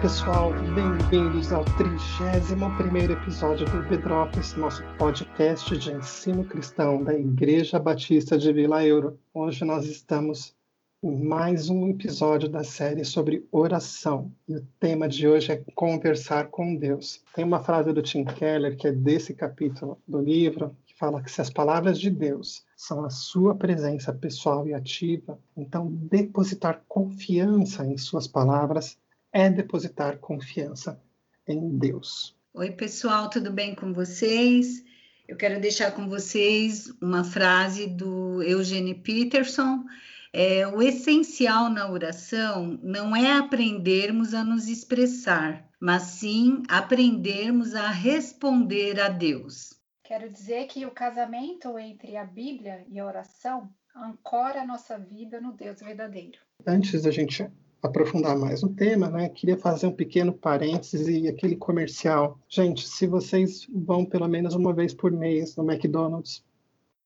Pessoal, 0.00 0.50
bem-vindos 0.74 1.52
ao 1.52 1.62
31 1.62 3.12
episódio 3.12 3.66
do 3.66 3.86
Bedrops, 3.86 4.54
nosso 4.54 4.82
podcast 4.96 5.76
de 5.76 5.92
ensino 5.92 6.42
cristão 6.42 7.04
da 7.04 7.12
Igreja 7.12 7.78
Batista 7.78 8.38
de 8.38 8.50
Vila 8.50 8.82
Euro. 8.82 9.20
Hoje 9.34 9.62
nós 9.62 9.84
estamos 9.84 10.54
em 11.02 11.22
mais 11.22 11.68
um 11.68 11.86
episódio 11.86 12.48
da 12.48 12.64
série 12.64 13.04
sobre 13.04 13.46
oração 13.52 14.32
e 14.48 14.56
o 14.56 14.66
tema 14.80 15.06
de 15.06 15.28
hoje 15.28 15.52
é 15.52 15.62
conversar 15.74 16.48
com 16.48 16.74
Deus. 16.74 17.22
Tem 17.34 17.44
uma 17.44 17.62
frase 17.62 17.92
do 17.92 18.00
Tim 18.00 18.24
Keller 18.24 18.78
que 18.78 18.88
é 18.88 18.92
desse 18.92 19.34
capítulo 19.34 20.00
do 20.08 20.18
livro 20.18 20.74
que 20.86 20.96
fala 20.96 21.22
que 21.22 21.30
se 21.30 21.42
as 21.42 21.50
palavras 21.50 21.98
de 21.98 22.08
Deus 22.08 22.64
são 22.74 23.04
a 23.04 23.10
sua 23.10 23.54
presença 23.54 24.14
pessoal 24.14 24.66
e 24.66 24.72
ativa, 24.72 25.38
então 25.54 25.92
depositar 25.92 26.82
confiança 26.88 27.84
em 27.84 27.98
suas 27.98 28.26
palavras 28.26 28.96
é 29.32 29.48
depositar 29.48 30.18
confiança 30.18 31.00
em 31.46 31.78
Deus. 31.78 32.36
Oi, 32.52 32.70
pessoal, 32.72 33.30
tudo 33.30 33.52
bem 33.52 33.74
com 33.74 33.92
vocês? 33.92 34.84
Eu 35.28 35.36
quero 35.36 35.60
deixar 35.60 35.92
com 35.92 36.08
vocês 36.08 36.92
uma 37.00 37.22
frase 37.22 37.86
do 37.86 38.42
Eugene 38.42 38.94
Peterson. 38.94 39.84
É, 40.32 40.66
o 40.66 40.82
essencial 40.82 41.70
na 41.70 41.88
oração 41.90 42.78
não 42.82 43.14
é 43.14 43.38
aprendermos 43.38 44.34
a 44.34 44.42
nos 44.42 44.68
expressar, 44.68 45.68
mas 45.80 46.02
sim 46.02 46.62
aprendermos 46.68 47.74
a 47.74 47.88
responder 47.88 49.00
a 49.00 49.08
Deus. 49.08 49.74
Quero 50.02 50.28
dizer 50.28 50.66
que 50.66 50.84
o 50.84 50.90
casamento 50.90 51.78
entre 51.78 52.16
a 52.16 52.24
Bíblia 52.24 52.84
e 52.88 52.98
a 52.98 53.06
oração 53.06 53.72
ancora 53.94 54.62
a 54.62 54.66
nossa 54.66 54.98
vida 54.98 55.40
no 55.40 55.52
Deus 55.52 55.80
verdadeiro. 55.80 56.38
Antes 56.66 57.02
da 57.02 57.12
gente 57.12 57.48
aprofundar 57.82 58.36
mais 58.36 58.62
no 58.62 58.68
tema, 58.68 59.08
né, 59.08 59.28
queria 59.28 59.56
fazer 59.56 59.86
um 59.86 59.92
pequeno 59.92 60.32
parênteses 60.32 61.08
e 61.08 61.28
aquele 61.28 61.56
comercial. 61.56 62.38
Gente, 62.48 62.86
se 62.86 63.06
vocês 63.06 63.66
vão 63.72 64.04
pelo 64.04 64.28
menos 64.28 64.54
uma 64.54 64.72
vez 64.72 64.92
por 64.92 65.10
mês 65.10 65.56
no 65.56 65.70
McDonald's, 65.70 66.44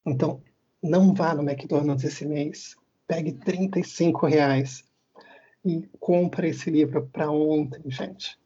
então 0.04 0.42
não 0.82 1.14
vá 1.14 1.34
no 1.34 1.42
McDonald's 1.42 2.04
esse 2.04 2.26
mês. 2.26 2.76
Pegue 3.06 3.32
35 3.32 4.26
reais 4.26 4.84
e 5.64 5.88
compre 5.98 6.48
esse 6.48 6.70
livro 6.70 7.08
para 7.12 7.30
ontem, 7.30 7.82
gente. 7.86 8.38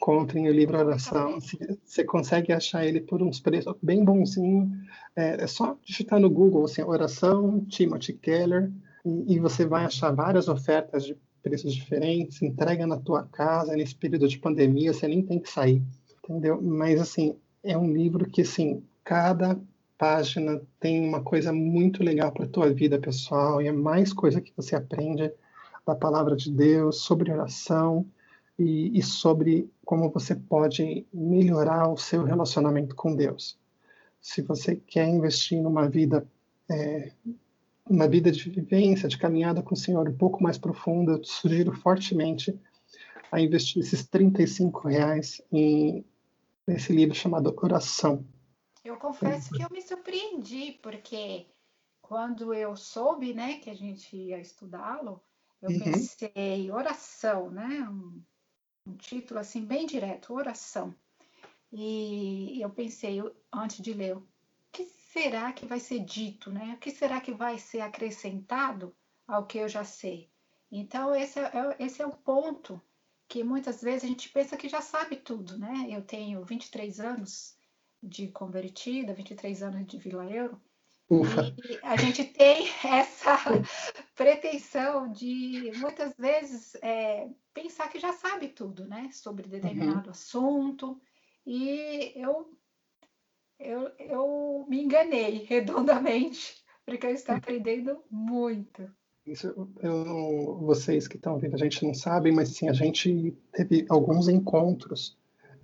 Comprem 0.00 0.48
o 0.48 0.52
livro 0.52 0.78
Oração. 0.78 1.38
Você 1.84 2.04
consegue 2.04 2.52
achar 2.52 2.84
ele 2.84 3.00
por 3.00 3.22
uns 3.22 3.38
preços 3.40 3.74
bem 3.82 4.04
bonzinho. 4.04 4.70
É, 5.14 5.42
é 5.44 5.46
só 5.46 5.76
digitar 5.84 6.18
no 6.18 6.30
Google 6.30 6.64
assim, 6.64 6.82
Oração 6.82 7.64
Timothy 7.66 8.12
Keller 8.14 8.72
e, 9.04 9.34
e 9.34 9.38
você 9.38 9.64
vai 9.64 9.84
achar 9.84 10.10
várias 10.10 10.48
ofertas 10.48 11.04
de 11.04 11.16
preços 11.44 11.74
diferentes, 11.74 12.40
entrega 12.40 12.86
na 12.86 12.96
tua 12.96 13.22
casa, 13.24 13.76
nesse 13.76 13.94
período 13.94 14.26
de 14.26 14.38
pandemia, 14.38 14.94
você 14.94 15.06
nem 15.06 15.22
tem 15.22 15.38
que 15.38 15.50
sair, 15.50 15.82
entendeu? 16.24 16.60
Mas, 16.60 16.98
assim, 16.98 17.36
é 17.62 17.76
um 17.76 17.92
livro 17.92 18.28
que, 18.28 18.40
assim, 18.40 18.82
cada 19.04 19.60
página 19.98 20.60
tem 20.80 21.06
uma 21.06 21.22
coisa 21.22 21.52
muito 21.52 22.02
legal 22.02 22.32
para 22.32 22.46
a 22.46 22.48
tua 22.48 22.72
vida 22.72 22.98
pessoal, 22.98 23.60
e 23.60 23.68
é 23.68 23.72
mais 23.72 24.12
coisa 24.12 24.40
que 24.40 24.52
você 24.56 24.74
aprende 24.74 25.30
da 25.86 25.94
palavra 25.94 26.34
de 26.34 26.50
Deus, 26.50 27.02
sobre 27.02 27.30
oração, 27.30 28.06
e, 28.58 28.98
e 28.98 29.02
sobre 29.02 29.68
como 29.84 30.10
você 30.10 30.34
pode 30.34 31.06
melhorar 31.12 31.88
o 31.88 31.96
seu 31.96 32.24
relacionamento 32.24 32.94
com 32.94 33.14
Deus. 33.14 33.58
Se 34.20 34.40
você 34.40 34.76
quer 34.76 35.06
investir 35.08 35.60
numa 35.60 35.88
vida 35.88 36.26
é, 36.70 37.12
uma 37.88 38.08
vida 38.08 38.30
de 38.30 38.48
vivência, 38.48 39.08
de 39.08 39.18
caminhada 39.18 39.62
com 39.62 39.74
o 39.74 39.76
Senhor 39.76 40.08
um 40.08 40.16
pouco 40.16 40.42
mais 40.42 40.56
profunda, 40.56 41.12
eu 41.12 41.20
te 41.20 41.28
sugiro 41.28 41.72
fortemente 41.72 42.58
a 43.30 43.40
investir 43.40 43.82
esses 43.82 44.06
35 44.06 44.88
reais 44.88 45.42
em, 45.52 46.04
nesse 46.66 46.92
livro 46.92 47.14
chamado 47.14 47.54
Oração. 47.62 48.24
Eu 48.84 48.96
confesso 48.96 49.50
que 49.52 49.62
eu 49.62 49.70
me 49.70 49.82
surpreendi, 49.82 50.78
porque 50.82 51.46
quando 52.00 52.52
eu 52.52 52.76
soube 52.76 53.32
né, 53.32 53.58
que 53.58 53.70
a 53.70 53.74
gente 53.74 54.14
ia 54.16 54.38
estudá-lo, 54.38 55.22
eu 55.60 55.70
uhum. 55.70 55.80
pensei, 55.80 56.70
oração, 56.70 57.50
né? 57.50 57.88
Um, 57.88 58.22
um 58.86 58.96
título 58.96 59.40
assim 59.40 59.64
bem 59.64 59.86
direto, 59.86 60.34
oração. 60.34 60.94
E 61.72 62.60
eu 62.60 62.70
pensei, 62.70 63.20
antes 63.52 63.80
de 63.80 63.92
ler, 63.94 64.18
será 65.14 65.52
que 65.52 65.64
vai 65.64 65.78
ser 65.78 66.00
dito, 66.00 66.50
né? 66.50 66.74
O 66.74 66.78
que 66.78 66.90
será 66.90 67.20
que 67.20 67.32
vai 67.32 67.56
ser 67.56 67.80
acrescentado 67.80 68.92
ao 69.28 69.46
que 69.46 69.58
eu 69.58 69.68
já 69.68 69.84
sei? 69.84 70.28
Então, 70.70 71.14
esse 71.14 71.38
é, 71.38 71.44
é 71.44 71.84
esse 71.84 72.02
é 72.02 72.06
o 72.06 72.10
ponto 72.10 72.82
que 73.28 73.44
muitas 73.44 73.80
vezes 73.80 74.02
a 74.02 74.08
gente 74.08 74.28
pensa 74.30 74.56
que 74.56 74.68
já 74.68 74.80
sabe 74.80 75.16
tudo, 75.16 75.56
né? 75.56 75.86
Eu 75.88 76.02
tenho 76.02 76.44
23 76.44 76.98
anos 76.98 77.56
de 78.02 78.26
convertida, 78.28 79.14
23 79.14 79.62
anos 79.62 79.86
de 79.86 79.98
Vila 79.98 80.28
Euro, 80.28 80.60
Ufa. 81.08 81.54
e 81.64 81.78
a 81.82 81.96
gente 81.96 82.24
tem 82.24 82.66
essa 82.84 83.38
pretensão 84.16 85.10
de 85.12 85.70
muitas 85.76 86.12
vezes 86.18 86.74
é, 86.82 87.28
pensar 87.54 87.88
que 87.88 88.00
já 88.00 88.12
sabe 88.12 88.48
tudo, 88.48 88.84
né? 88.84 89.10
Sobre 89.12 89.48
determinado 89.48 90.06
uhum. 90.06 90.10
assunto. 90.10 91.00
E 91.46 92.12
eu 92.16 92.52
eu, 93.58 93.90
eu 93.98 94.66
me 94.68 94.82
enganei 94.82 95.44
redondamente, 95.48 96.56
porque 96.84 97.06
eu 97.06 97.10
estou 97.10 97.34
aprendendo 97.34 97.98
muito. 98.10 98.88
Isso, 99.26 99.54
eu, 99.80 100.58
vocês 100.58 101.08
que 101.08 101.16
estão 101.16 101.38
vendo, 101.38 101.54
a 101.54 101.58
gente 101.58 101.84
não 101.84 101.94
sabe, 101.94 102.30
mas 102.30 102.50
sim, 102.50 102.68
a 102.68 102.74
gente 102.74 103.34
teve 103.52 103.86
alguns 103.88 104.28
encontros 104.28 105.16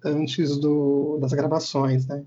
antes 0.03 0.57
do, 0.57 1.19
das 1.19 1.33
gravações, 1.35 2.07
né? 2.07 2.25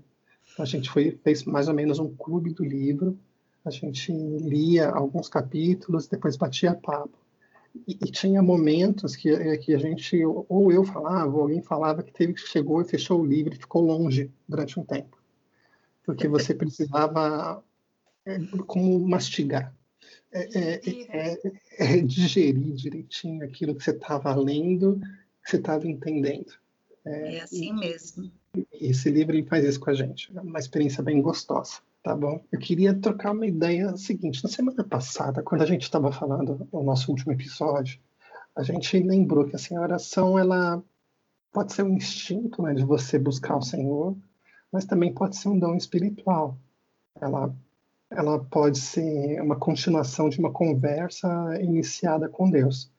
A 0.56 0.64
gente 0.64 0.88
foi, 0.88 1.18
fez 1.24 1.42
mais 1.42 1.66
ou 1.66 1.74
menos 1.74 1.98
um 1.98 2.14
clube 2.14 2.54
do 2.54 2.64
livro, 2.64 3.18
a 3.64 3.70
gente 3.70 4.12
lia 4.12 4.90
alguns 4.90 5.28
capítulos, 5.28 6.06
depois 6.06 6.36
batia 6.36 6.74
papo. 6.74 7.18
E, 7.88 7.94
e, 7.94 8.10
tinha 8.12 8.40
momentos 8.40 9.16
que, 9.16 9.58
que 9.58 9.74
a 9.74 9.78
gente, 9.78 10.24
ou 10.24 10.70
eu 10.70 10.84
falava, 10.84 11.34
ou 11.34 11.42
alguém 11.42 11.60
falava 11.60 12.04
que 12.04 12.12
teve, 12.12 12.36
chegou 12.36 12.80
e 12.80 12.84
fechou 12.84 13.20
o 13.20 13.26
livro 13.26 13.52
e 13.52 13.58
ficou 13.58 13.82
longe 13.82 14.30
durante 14.48 14.78
um 14.78 14.84
tempo 14.84 15.23
porque 16.04 16.28
você 16.28 16.54
precisava 16.54 17.62
é, 18.26 18.38
como 18.66 18.98
mastigar, 19.00 19.74
é, 20.32 20.48
é, 20.58 20.80
é, 21.08 21.38
é, 21.78 22.00
digerir 22.00 22.74
direitinho 22.74 23.44
aquilo 23.44 23.74
que 23.74 23.84
você 23.84 23.92
estava 23.92 24.34
lendo, 24.34 25.00
que 25.42 25.50
você 25.50 25.56
estava 25.56 25.86
entendendo. 25.86 26.52
É, 27.04 27.40
assim 27.40 27.72
mesmo. 27.72 28.30
Esse 28.72 29.10
livro 29.10 29.34
ele 29.34 29.46
faz 29.46 29.64
isso 29.64 29.80
com 29.80 29.90
a 29.90 29.94
gente, 29.94 30.30
é 30.36 30.40
uma 30.40 30.58
experiência 30.58 31.02
bem 31.02 31.20
gostosa, 31.20 31.80
tá 32.02 32.14
bom? 32.16 32.42
Eu 32.50 32.58
queria 32.58 32.94
trocar 32.94 33.32
uma 33.32 33.46
ideia 33.46 33.96
seguinte. 33.96 34.42
Na 34.42 34.50
semana 34.50 34.84
passada, 34.84 35.42
quando 35.42 35.62
a 35.62 35.66
gente 35.66 35.82
estava 35.82 36.10
falando 36.12 36.66
no 36.72 36.82
nosso 36.82 37.10
último 37.10 37.32
episódio, 37.32 37.98
a 38.56 38.62
gente 38.62 38.98
lembrou 39.00 39.46
que 39.46 39.56
assim, 39.56 39.76
a 39.76 39.80
oração 39.80 40.38
ela 40.38 40.82
pode 41.52 41.72
ser 41.72 41.82
um 41.82 41.94
instinto 41.94 42.62
né, 42.62 42.74
de 42.74 42.84
você 42.84 43.18
buscar 43.18 43.56
o 43.56 43.62
Senhor, 43.62 44.16
mas 44.74 44.84
também 44.84 45.14
pode 45.14 45.36
ser 45.36 45.50
um 45.50 45.56
dom 45.56 45.76
espiritual. 45.76 46.58
Ela, 47.20 47.54
ela 48.10 48.44
pode 48.44 48.80
ser 48.80 49.40
uma 49.40 49.54
continuação 49.54 50.28
de 50.28 50.40
uma 50.40 50.50
conversa 50.50 51.28
iniciada 51.62 52.28
com 52.28 52.50
Deus. 52.50 52.90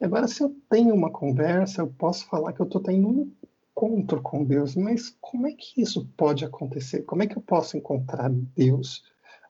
Agora, 0.00 0.28
se 0.28 0.44
eu 0.44 0.56
tenho 0.70 0.94
uma 0.94 1.10
conversa, 1.10 1.82
eu 1.82 1.88
posso 1.88 2.24
falar 2.28 2.52
que 2.52 2.60
eu 2.60 2.66
estou 2.66 2.80
tendo 2.80 3.08
um 3.08 3.32
encontro 3.72 4.22
com 4.22 4.44
Deus, 4.44 4.76
mas 4.76 5.10
como 5.20 5.48
é 5.48 5.52
que 5.54 5.82
isso 5.82 6.06
pode 6.16 6.44
acontecer? 6.44 7.02
Como 7.02 7.20
é 7.20 7.26
que 7.26 7.36
eu 7.36 7.42
posso 7.42 7.76
encontrar 7.76 8.30
Deus 8.30 9.02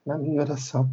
na 0.07 0.17
minha 0.17 0.41
oração? 0.41 0.91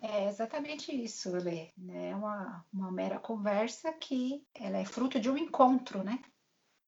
É 0.00 0.28
exatamente 0.28 0.94
isso, 0.94 1.32
Lê. 1.32 1.70
É 1.88 2.14
uma, 2.14 2.64
uma 2.72 2.92
mera 2.92 3.18
conversa 3.18 3.92
que 3.92 4.44
ela 4.54 4.78
é 4.78 4.84
fruto 4.84 5.18
de 5.18 5.28
um 5.28 5.36
encontro, 5.36 6.04
né? 6.04 6.20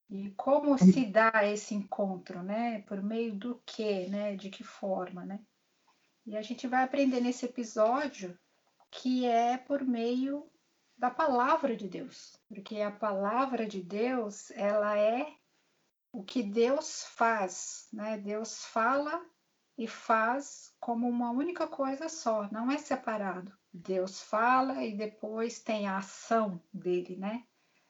E 0.08 0.30
como 0.32 0.78
se 0.78 1.04
dá 1.06 1.32
esse 1.44 1.74
encontro, 1.74 2.42
né? 2.42 2.82
Por 2.82 3.02
meio 3.02 3.34
do 3.34 3.60
quê, 3.66 4.06
né? 4.08 4.36
De 4.36 4.50
que 4.50 4.62
forma, 4.62 5.24
né? 5.24 5.40
E 6.24 6.36
a 6.36 6.42
gente 6.42 6.66
vai 6.66 6.84
aprender 6.84 7.20
nesse 7.20 7.44
episódio 7.44 8.38
que 8.90 9.26
é 9.26 9.58
por 9.58 9.82
meio 9.82 10.48
da 10.96 11.10
palavra 11.10 11.76
de 11.76 11.88
Deus, 11.88 12.40
porque 12.48 12.80
a 12.80 12.90
palavra 12.90 13.66
de 13.66 13.82
Deus, 13.82 14.50
ela 14.52 14.98
é 14.98 15.36
o 16.12 16.24
que 16.24 16.42
Deus 16.42 17.04
faz, 17.04 17.88
né? 17.92 18.16
Deus 18.16 18.64
fala 18.64 19.22
e 19.76 19.86
faz 19.86 20.74
como 20.80 21.06
uma 21.06 21.30
única 21.30 21.66
coisa 21.66 22.08
só, 22.08 22.48
não 22.50 22.70
é 22.70 22.78
separado. 22.78 23.52
Deus 23.72 24.22
fala 24.22 24.82
e 24.82 24.96
depois 24.96 25.58
tem 25.60 25.86
a 25.86 25.98
ação 25.98 26.62
dele, 26.72 27.16
né? 27.16 27.44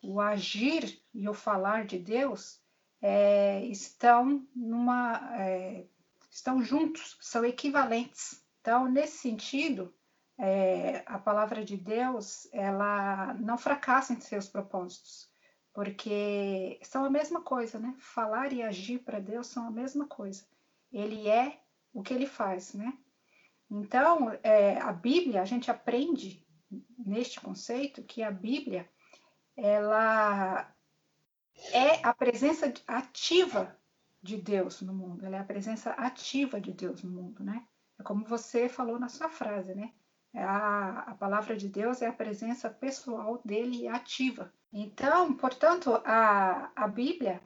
O 0.06 0.20
agir 0.20 1.00
e 1.12 1.28
o 1.28 1.34
falar 1.34 1.84
de 1.84 1.98
Deus 1.98 2.60
é, 3.02 3.64
estão 3.66 4.46
numa 4.54 5.34
é, 5.38 5.86
estão 6.30 6.62
juntos, 6.62 7.16
são 7.20 7.44
equivalentes. 7.44 8.42
Então, 8.60 8.90
nesse 8.90 9.18
sentido, 9.18 9.94
é, 10.38 11.02
a 11.06 11.18
palavra 11.18 11.64
de 11.64 11.76
Deus 11.76 12.48
ela 12.52 13.34
não 13.34 13.56
fracassa 13.56 14.12
em 14.12 14.20
seus 14.20 14.48
propósitos, 14.48 15.30
porque 15.72 16.78
são 16.82 17.04
a 17.04 17.10
mesma 17.10 17.40
coisa, 17.40 17.78
né? 17.78 17.94
Falar 17.98 18.52
e 18.52 18.62
agir 18.62 18.98
para 19.00 19.18
Deus 19.18 19.46
são 19.46 19.66
a 19.66 19.70
mesma 19.70 20.06
coisa. 20.06 20.44
Ele 20.92 21.28
é 21.28 21.60
o 21.92 22.02
que 22.02 22.12
ele 22.12 22.26
faz, 22.26 22.74
né? 22.74 22.92
Então, 23.70 24.30
é, 24.42 24.78
a 24.78 24.92
Bíblia, 24.92 25.42
a 25.42 25.44
gente 25.44 25.70
aprende 25.70 26.46
neste 26.98 27.40
conceito 27.40 28.02
que 28.02 28.22
a 28.22 28.30
Bíblia, 28.30 28.88
ela 29.56 30.72
é 31.72 32.06
a 32.06 32.12
presença 32.12 32.72
ativa 32.86 33.76
de 34.22 34.36
Deus 34.36 34.82
no 34.82 34.92
mundo, 34.92 35.24
ela 35.24 35.36
é 35.36 35.40
a 35.40 35.44
presença 35.44 35.90
ativa 35.92 36.60
de 36.60 36.72
Deus 36.72 37.02
no 37.02 37.10
mundo, 37.10 37.42
né? 37.42 37.66
É 37.98 38.02
como 38.02 38.24
você 38.24 38.68
falou 38.68 38.98
na 38.98 39.08
sua 39.08 39.28
frase, 39.28 39.74
né? 39.74 39.92
É 40.34 40.42
a, 40.42 41.00
a 41.00 41.14
palavra 41.14 41.56
de 41.56 41.68
Deus 41.68 42.02
é 42.02 42.06
a 42.06 42.12
presença 42.12 42.68
pessoal 42.68 43.40
dele 43.44 43.88
ativa. 43.88 44.52
Então, 44.72 45.32
portanto, 45.34 45.94
a, 46.04 46.70
a 46.76 46.86
Bíblia, 46.86 47.40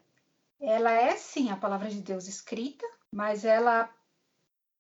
ela 0.61 0.91
é 0.91 1.15
sim 1.17 1.51
a 1.51 1.57
palavra 1.57 1.89
de 1.89 2.03
Deus 2.03 2.27
escrita, 2.27 2.85
mas 3.13 3.45
ela 3.45 3.89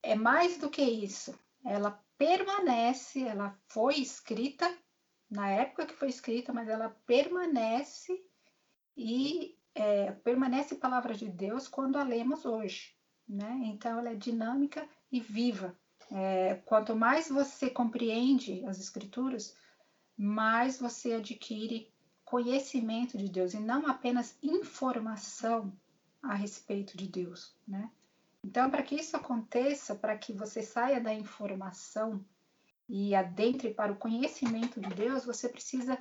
é 0.02 0.16
mais 0.16 0.58
do 0.58 0.68
que 0.68 0.82
isso. 0.82 1.38
Ela 1.64 2.02
permanece, 2.18 3.22
ela 3.22 3.56
foi 3.68 4.00
escrita 4.00 4.66
na 5.30 5.48
época 5.48 5.86
que 5.86 5.94
foi 5.94 6.08
escrita, 6.08 6.52
mas 6.52 6.68
ela 6.68 6.88
permanece 7.06 8.20
e 8.96 9.56
é, 9.74 10.12
permanece 10.12 10.74
palavra 10.74 11.14
de 11.14 11.28
Deus 11.28 11.68
quando 11.68 11.96
a 11.96 12.02
lemos 12.02 12.44
hoje, 12.44 12.94
né? 13.28 13.60
Então 13.64 13.98
ela 13.98 14.10
é 14.10 14.16
dinâmica 14.16 14.88
e 15.10 15.20
viva. 15.20 15.78
É, 16.10 16.56
quanto 16.64 16.96
mais 16.96 17.28
você 17.28 17.70
compreende 17.70 18.64
as 18.66 18.80
escrituras, 18.80 19.56
mais 20.16 20.78
você 20.78 21.14
adquire 21.14 21.92
conhecimento 22.24 23.16
de 23.16 23.28
Deus 23.28 23.54
e 23.54 23.60
não 23.60 23.86
apenas 23.86 24.36
informação 24.42 25.72
a 26.22 26.34
respeito 26.34 26.96
de 26.96 27.06
Deus, 27.08 27.54
né? 27.66 27.90
Então, 28.44 28.70
para 28.70 28.82
que 28.82 28.94
isso 28.94 29.16
aconteça, 29.16 29.94
para 29.94 30.16
que 30.16 30.32
você 30.32 30.62
saia 30.62 31.00
da 31.00 31.12
informação 31.12 32.24
e 32.92 33.14
adentre 33.14 33.72
para 33.72 33.92
o 33.92 33.96
conhecimento 33.96 34.80
de 34.80 34.88
Deus, 34.88 35.24
você 35.24 35.48
precisa 35.48 35.96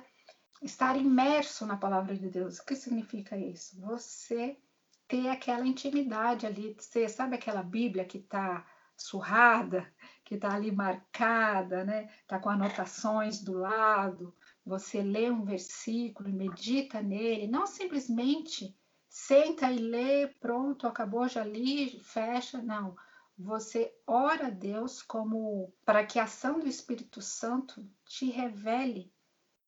estar 0.60 0.96
imerso 0.96 1.64
na 1.64 1.76
palavra 1.76 2.16
de 2.16 2.28
Deus. 2.28 2.58
O 2.58 2.66
que 2.66 2.74
significa 2.74 3.36
isso? 3.38 3.80
Você 3.80 4.58
ter 5.06 5.28
aquela 5.28 5.64
intimidade 5.64 6.46
ali, 6.46 6.76
você 6.76 7.08
sabe 7.08 7.36
aquela 7.36 7.62
Bíblia 7.62 8.04
que 8.04 8.18
está 8.18 8.66
surrada, 8.96 9.88
que 10.24 10.34
está 10.34 10.52
ali 10.52 10.72
marcada, 10.72 11.84
né? 11.84 12.10
Está 12.22 12.40
com 12.40 12.50
anotações 12.50 13.40
do 13.40 13.52
lado. 13.52 14.34
Você 14.66 15.00
lê 15.00 15.30
um 15.30 15.44
versículo 15.44 16.28
e 16.28 16.32
medita 16.32 17.00
nele, 17.00 17.46
não 17.46 17.68
simplesmente 17.68 18.76
senta 19.08 19.70
e 19.70 19.78
lê, 19.78 20.26
pronto, 20.40 20.88
acabou, 20.88 21.28
já 21.28 21.44
li, 21.44 22.00
fecha. 22.00 22.60
Não. 22.60 22.96
Você 23.42 23.94
ora 24.06 24.48
a 24.48 24.50
Deus 24.50 25.00
como 25.00 25.72
para 25.84 26.04
que 26.04 26.18
a 26.18 26.24
ação 26.24 26.60
do 26.60 26.68
Espírito 26.68 27.22
Santo 27.22 27.88
te 28.04 28.30
revele 28.30 29.10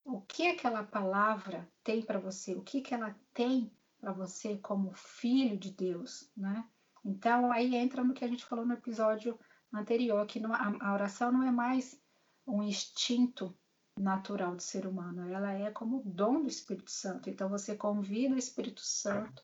o 0.05 0.21
que 0.21 0.47
aquela 0.47 0.85
palavra 0.85 1.67
tem 1.83 2.03
para 2.03 2.19
você, 2.19 2.55
o 2.55 2.63
que, 2.63 2.83
que 2.83 2.93
ela 2.93 3.17
tem 3.33 3.73
para 3.99 4.13
você 4.13 4.59
como 4.59 4.93
filho 4.93 5.57
de 5.57 5.71
Deus, 5.71 6.31
né? 6.37 6.69
Então 7.03 7.51
aí 7.51 7.75
entra 7.75 8.05
no 8.05 8.13
que 8.13 8.25
a 8.25 8.29
gente 8.29 8.45
falou 8.45 8.67
no 8.67 8.75
episódio 8.75 9.39
anterior, 9.73 10.27
que 10.27 10.39
a, 10.45 10.89
a 10.89 10.93
oração 10.93 11.33
não 11.33 11.43
é 11.43 11.51
mais 11.51 11.99
um 12.47 12.63
instinto 12.63 13.57
natural 13.99 14.55
do 14.55 14.63
ser 14.63 14.87
humano, 14.87 15.33
ela 15.33 15.53
é 15.53 15.71
como 15.71 16.03
dom 16.05 16.43
do 16.43 16.49
Espírito 16.49 16.91
Santo. 16.91 17.31
Então 17.31 17.49
você 17.49 17.75
convida 17.75 18.35
o 18.35 18.39
Espírito 18.39 18.83
Santo 18.83 19.43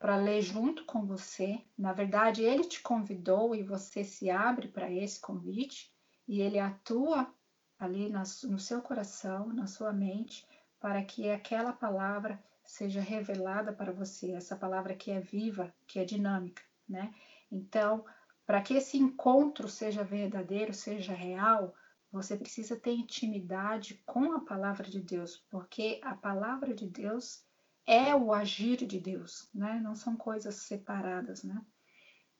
para 0.00 0.16
ler 0.16 0.40
junto 0.40 0.86
com 0.86 1.04
você. 1.04 1.62
Na 1.76 1.92
verdade, 1.92 2.42
ele 2.42 2.64
te 2.64 2.80
convidou 2.80 3.54
e 3.54 3.62
você 3.62 4.02
se 4.02 4.30
abre 4.30 4.66
para 4.66 4.90
esse 4.90 5.20
convite 5.20 5.92
e 6.26 6.40
ele 6.40 6.58
atua 6.58 7.32
ali 7.78 8.08
no 8.08 8.58
seu 8.58 8.80
coração, 8.80 9.52
na 9.52 9.66
sua 9.66 9.92
mente, 9.92 10.46
para 10.80 11.04
que 11.04 11.30
aquela 11.30 11.72
palavra 11.72 12.42
seja 12.64 13.00
revelada 13.00 13.72
para 13.74 13.92
você, 13.92 14.32
essa 14.32 14.56
palavra 14.56 14.94
que 14.94 15.10
é 15.10 15.20
viva, 15.20 15.72
que 15.86 15.98
é 15.98 16.04
dinâmica, 16.04 16.62
né? 16.88 17.12
Então, 17.52 18.04
para 18.46 18.62
que 18.62 18.74
esse 18.74 18.96
encontro 18.96 19.68
seja 19.68 20.02
verdadeiro, 20.02 20.72
seja 20.72 21.12
real, 21.12 21.74
você 22.10 22.36
precisa 22.36 22.74
ter 22.74 22.92
intimidade 22.92 24.02
com 24.06 24.32
a 24.32 24.40
palavra 24.40 24.88
de 24.88 25.00
Deus, 25.00 25.44
porque 25.50 26.00
a 26.02 26.14
palavra 26.14 26.74
de 26.74 26.88
Deus 26.88 27.44
é 27.92 28.14
o 28.14 28.32
agir 28.32 28.86
de 28.86 29.00
Deus, 29.00 29.48
né? 29.54 29.80
Não 29.82 29.94
são 29.94 30.16
coisas 30.16 30.54
separadas, 30.54 31.42
né? 31.42 31.60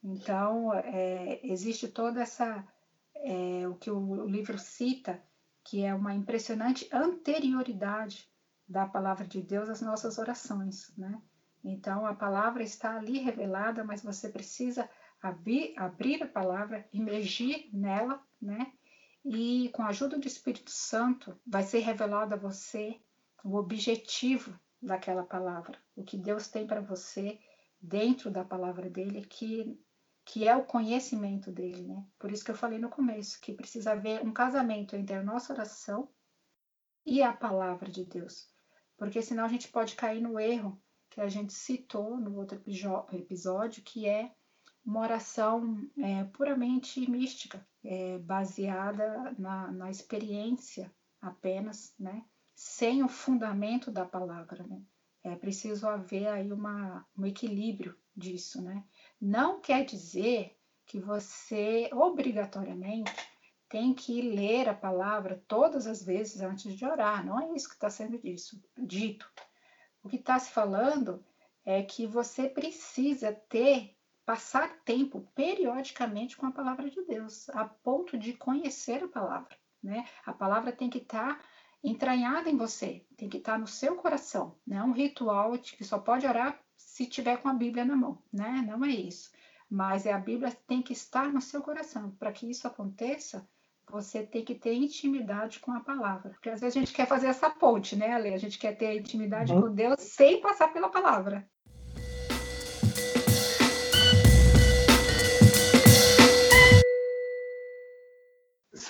Então, 0.02 0.72
é, 0.72 1.40
existe 1.42 1.88
toda 1.88 2.22
essa, 2.22 2.66
é, 3.16 3.66
o 3.68 3.74
que 3.74 3.90
o 3.90 4.26
livro 4.26 4.58
cita, 4.58 5.22
que 5.64 5.82
é 5.82 5.94
uma 5.94 6.14
impressionante 6.14 6.88
anterioridade 6.92 8.30
da 8.68 8.86
palavra 8.86 9.26
de 9.26 9.42
Deus 9.42 9.68
às 9.68 9.80
nossas 9.80 10.18
orações, 10.18 10.96
né? 10.96 11.20
Então, 11.64 12.06
a 12.06 12.14
palavra 12.14 12.62
está 12.62 12.96
ali 12.96 13.18
revelada, 13.18 13.82
mas 13.82 14.02
você 14.02 14.28
precisa 14.28 14.88
abrir, 15.20 15.74
abrir 15.76 16.22
a 16.22 16.28
palavra, 16.28 16.88
imergir 16.92 17.68
nela, 17.72 18.22
né? 18.40 18.72
e 19.24 19.68
com 19.74 19.82
a 19.82 19.88
ajuda 19.88 20.18
do 20.18 20.26
Espírito 20.26 20.70
Santo 20.70 21.38
vai 21.46 21.62
ser 21.62 21.80
revelado 21.80 22.34
a 22.34 22.38
você 22.38 22.98
o 23.44 23.56
objetivo 23.56 24.58
daquela 24.82 25.24
palavra, 25.24 25.78
o 25.94 26.02
que 26.02 26.16
Deus 26.16 26.48
tem 26.48 26.66
para 26.66 26.80
você 26.80 27.38
dentro 27.80 28.30
da 28.30 28.44
palavra 28.44 28.88
dele, 28.88 29.24
que 29.24 29.78
que 30.22 30.46
é 30.46 30.54
o 30.54 30.64
conhecimento 30.64 31.50
dele, 31.50 31.82
né? 31.82 32.06
Por 32.18 32.30
isso 32.30 32.44
que 32.44 32.52
eu 32.52 32.54
falei 32.54 32.78
no 32.78 32.88
começo 32.88 33.40
que 33.40 33.52
precisa 33.52 33.92
haver 33.92 34.22
um 34.22 34.32
casamento 34.32 34.94
entre 34.94 35.16
a 35.16 35.22
nossa 35.22 35.52
oração 35.52 36.08
e 37.04 37.20
a 37.22 37.32
palavra 37.32 37.90
de 37.90 38.04
Deus, 38.04 38.48
porque 38.96 39.22
senão 39.22 39.44
a 39.44 39.48
gente 39.48 39.68
pode 39.68 39.96
cair 39.96 40.20
no 40.20 40.38
erro 40.38 40.80
que 41.08 41.20
a 41.20 41.28
gente 41.28 41.52
citou 41.52 42.16
no 42.16 42.36
outro 42.36 42.62
episódio, 43.12 43.82
que 43.82 44.06
é 44.06 44.32
uma 44.84 45.00
oração 45.00 45.76
é, 45.98 46.24
puramente 46.24 47.10
mística, 47.10 47.66
é, 47.82 48.18
baseada 48.18 49.34
na, 49.36 49.72
na, 49.72 49.90
experiência 49.90 50.92
apenas, 51.20 51.94
né? 51.98 52.24
Sem 52.60 53.02
o 53.02 53.08
fundamento 53.08 53.90
da 53.90 54.04
palavra. 54.04 54.62
Né? 54.64 54.82
É 55.24 55.34
preciso 55.34 55.88
haver 55.88 56.28
aí 56.28 56.52
uma, 56.52 57.06
um 57.16 57.24
equilíbrio 57.24 57.96
disso. 58.14 58.60
Né? 58.60 58.84
Não 59.18 59.62
quer 59.62 59.82
dizer 59.82 60.54
que 60.84 61.00
você 61.00 61.88
obrigatoriamente 61.90 63.10
tem 63.66 63.94
que 63.94 64.20
ler 64.20 64.68
a 64.68 64.74
palavra 64.74 65.42
todas 65.48 65.86
as 65.86 66.04
vezes 66.04 66.42
antes 66.42 66.76
de 66.76 66.84
orar. 66.84 67.24
Não 67.24 67.40
é 67.40 67.50
isso 67.54 67.66
que 67.66 67.76
está 67.76 67.88
sendo 67.88 68.18
disso, 68.18 68.62
dito. 68.76 69.26
O 70.02 70.08
que 70.10 70.16
está 70.16 70.38
se 70.38 70.50
falando 70.50 71.24
é 71.64 71.82
que 71.82 72.06
você 72.06 72.46
precisa 72.46 73.32
ter 73.32 73.96
passar 74.26 74.82
tempo 74.84 75.26
periodicamente 75.34 76.36
com 76.36 76.44
a 76.44 76.52
palavra 76.52 76.90
de 76.90 77.02
Deus, 77.06 77.48
a 77.50 77.64
ponto 77.64 78.18
de 78.18 78.34
conhecer 78.34 79.02
a 79.02 79.08
palavra. 79.08 79.56
Né? 79.82 80.06
A 80.26 80.32
palavra 80.34 80.72
tem 80.72 80.90
que 80.90 80.98
estar 80.98 81.38
tá 81.38 81.44
entranhada 81.82 82.50
em 82.50 82.56
você, 82.56 83.04
tem 83.16 83.28
que 83.28 83.38
estar 83.38 83.58
no 83.58 83.66
seu 83.66 83.96
coração. 83.96 84.54
Não 84.66 84.76
é 84.76 84.84
um 84.84 84.92
ritual 84.92 85.56
que 85.58 85.84
só 85.84 85.98
pode 85.98 86.26
orar 86.26 86.58
se 86.76 87.06
tiver 87.06 87.38
com 87.38 87.48
a 87.48 87.54
Bíblia 87.54 87.84
na 87.84 87.96
mão, 87.96 88.18
né? 88.32 88.64
Não 88.66 88.84
é 88.84 88.90
isso. 88.90 89.30
Mas 89.68 90.04
é 90.04 90.12
a 90.12 90.18
Bíblia 90.18 90.56
tem 90.66 90.82
que 90.82 90.92
estar 90.92 91.32
no 91.32 91.40
seu 91.40 91.62
coração. 91.62 92.10
Para 92.18 92.32
que 92.32 92.50
isso 92.50 92.66
aconteça, 92.66 93.48
você 93.88 94.22
tem 94.22 94.44
que 94.44 94.54
ter 94.54 94.74
intimidade 94.74 95.60
com 95.60 95.72
a 95.72 95.80
palavra. 95.80 96.30
Porque 96.30 96.50
às 96.50 96.60
vezes 96.60 96.76
a 96.76 96.80
gente 96.80 96.92
quer 96.92 97.06
fazer 97.06 97.28
essa 97.28 97.48
ponte, 97.48 97.96
né, 97.96 98.12
Ale? 98.12 98.34
A 98.34 98.38
gente 98.38 98.58
quer 98.58 98.76
ter 98.76 98.98
intimidade 98.98 99.52
uhum. 99.52 99.62
com 99.62 99.74
Deus 99.74 100.00
sem 100.00 100.40
passar 100.40 100.72
pela 100.72 100.88
palavra. 100.88 101.48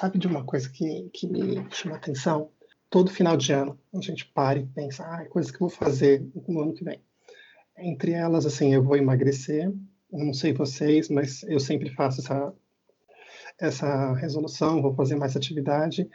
sabe 0.01 0.19
de 0.19 0.27
uma 0.27 0.43
coisa 0.45 0.71
que, 0.71 1.11
que 1.13 1.27
me 1.27 1.69
chama 1.71 1.97
atenção? 1.97 2.51
Todo 2.91 3.11
final 3.11 3.37
de 3.37 3.53
ano, 3.53 3.79
a 3.95 4.01
gente 4.01 4.27
para 4.27 4.59
e 4.59 4.67
pensa, 4.67 5.05
ah, 5.05 5.25
coisas 5.27 5.51
que 5.51 5.57
eu 5.57 5.69
vou 5.69 5.71
fazer 5.71 6.27
no 6.49 6.61
ano 6.61 6.75
que 6.75 6.85
vem. 6.85 7.01
Entre 7.79 8.13
elas, 8.13 8.45
assim, 8.45 8.75
eu 8.75 8.83
vou 8.83 8.97
emagrecer, 8.97 9.73
não 10.13 10.35
sei 10.35 10.53
vocês, 10.53 11.09
mas 11.09 11.43
eu 11.45 11.61
sempre 11.61 11.89
faço 11.95 12.21
essa, 12.21 12.53
essa 13.59 14.13
resolução, 14.15 14.83
vou 14.83 14.95
fazer 14.95 15.15
mais 15.15 15.37
atividade, 15.37 16.09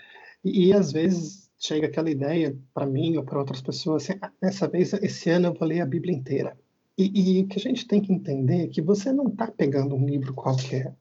e, 0.44 0.68
e 0.68 0.74
às 0.74 0.92
vezes 0.92 1.50
chega 1.58 1.88
aquela 1.88 2.12
ideia 2.12 2.56
para 2.74 2.86
mim 2.86 3.16
ou 3.18 3.24
para 3.24 3.40
outras 3.40 3.62
pessoas, 3.62 4.04
assim, 4.04 4.20
ah, 4.22 4.32
dessa 4.42 4.68
vez, 4.68 4.94
esse 4.94 5.30
ano 5.30 5.48
eu 5.48 5.54
vou 5.54 5.68
ler 5.68 5.82
a 5.82 5.86
Bíblia 5.86 6.14
inteira. 6.14 6.58
E, 6.98 7.40
e 7.40 7.44
o 7.44 7.48
que 7.48 7.58
a 7.58 7.62
gente 7.62 7.88
tem 7.88 8.02
que 8.02 8.14
entender 8.14 8.66
é 8.66 8.68
que 8.68 8.82
você 8.82 9.12
não 9.12 9.28
está 9.28 9.48
pegando 9.48 9.96
um 9.96 10.06
livro 10.06 10.34
qualquer 10.34 10.94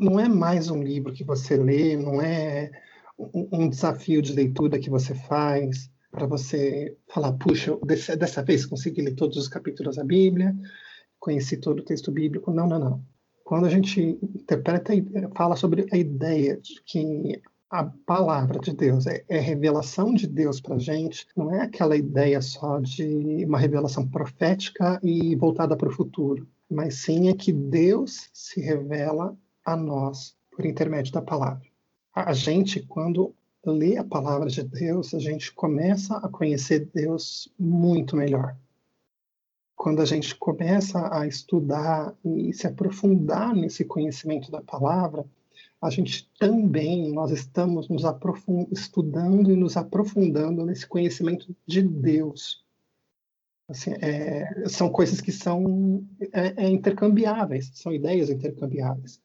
não 0.00 0.18
é 0.18 0.28
mais 0.28 0.70
um 0.70 0.82
livro 0.82 1.12
que 1.12 1.24
você 1.24 1.56
lê, 1.56 1.96
não 1.96 2.20
é 2.20 2.70
um 3.18 3.68
desafio 3.68 4.20
de 4.20 4.32
leitura 4.32 4.78
que 4.78 4.90
você 4.90 5.14
faz. 5.14 5.90
para 6.10 6.26
você 6.26 6.96
falar, 7.08 7.32
puxa, 7.34 7.76
dessa, 7.84 8.16
dessa 8.16 8.42
vez 8.42 8.64
consegui 8.64 9.02
ler 9.02 9.14
todos 9.14 9.36
os 9.36 9.48
capítulos 9.48 9.96
da 9.96 10.04
Bíblia, 10.04 10.54
conheci 11.18 11.56
todo 11.58 11.80
o 11.80 11.84
texto 11.84 12.10
bíblico. 12.10 12.52
Não, 12.52 12.66
não, 12.66 12.78
não. 12.78 13.04
Quando 13.44 13.66
a 13.66 13.70
gente 13.70 14.18
interpreta 14.22 14.94
e 14.94 15.04
fala 15.36 15.56
sobre 15.56 15.86
a 15.92 15.96
ideia 15.96 16.56
de 16.56 16.82
que 16.84 17.40
a 17.70 17.84
palavra 17.84 18.58
de 18.58 18.72
Deus 18.72 19.06
é, 19.06 19.24
é 19.28 19.38
revelação 19.38 20.14
de 20.14 20.26
Deus 20.26 20.60
para 20.60 20.78
gente, 20.78 21.26
não 21.36 21.54
é 21.54 21.62
aquela 21.62 21.96
ideia 21.96 22.40
só 22.40 22.78
de 22.78 23.44
uma 23.44 23.58
revelação 23.58 24.08
profética 24.08 25.00
e 25.02 25.34
voltada 25.36 25.76
para 25.76 25.88
o 25.88 25.92
futuro, 25.92 26.46
mas 26.70 27.02
sim 27.02 27.28
é 27.28 27.34
que 27.34 27.52
Deus 27.52 28.28
se 28.32 28.60
revela 28.60 29.36
a 29.64 29.76
nós 29.76 30.36
por 30.50 30.64
intermédio 30.64 31.12
da 31.12 31.20
palavra. 31.20 31.66
A 32.16 32.32
gente, 32.32 32.80
quando 32.80 33.34
lê 33.62 33.98
a 33.98 34.04
palavra 34.04 34.48
de 34.48 34.62
Deus, 34.62 35.12
a 35.12 35.18
gente 35.18 35.52
começa 35.52 36.16
a 36.16 36.26
conhecer 36.30 36.88
Deus 36.94 37.52
muito 37.58 38.16
melhor. 38.16 38.56
Quando 39.76 40.00
a 40.00 40.06
gente 40.06 40.34
começa 40.34 41.14
a 41.14 41.26
estudar 41.26 42.16
e 42.24 42.54
se 42.54 42.66
aprofundar 42.66 43.54
nesse 43.54 43.84
conhecimento 43.84 44.50
da 44.50 44.62
palavra, 44.62 45.26
a 45.78 45.90
gente 45.90 46.26
também, 46.38 47.12
nós 47.12 47.30
estamos 47.30 47.86
nos 47.90 48.02
estudando 48.72 49.50
e 49.50 49.56
nos 49.56 49.76
aprofundando 49.76 50.64
nesse 50.64 50.86
conhecimento 50.86 51.54
de 51.66 51.82
Deus. 51.82 52.64
Assim, 53.68 53.92
é, 54.00 54.66
são 54.70 54.88
coisas 54.88 55.20
que 55.20 55.32
são 55.32 56.02
é, 56.32 56.64
é 56.64 56.70
intercambiáveis, 56.70 57.70
são 57.74 57.92
ideias 57.92 58.30
intercambiáveis 58.30 59.20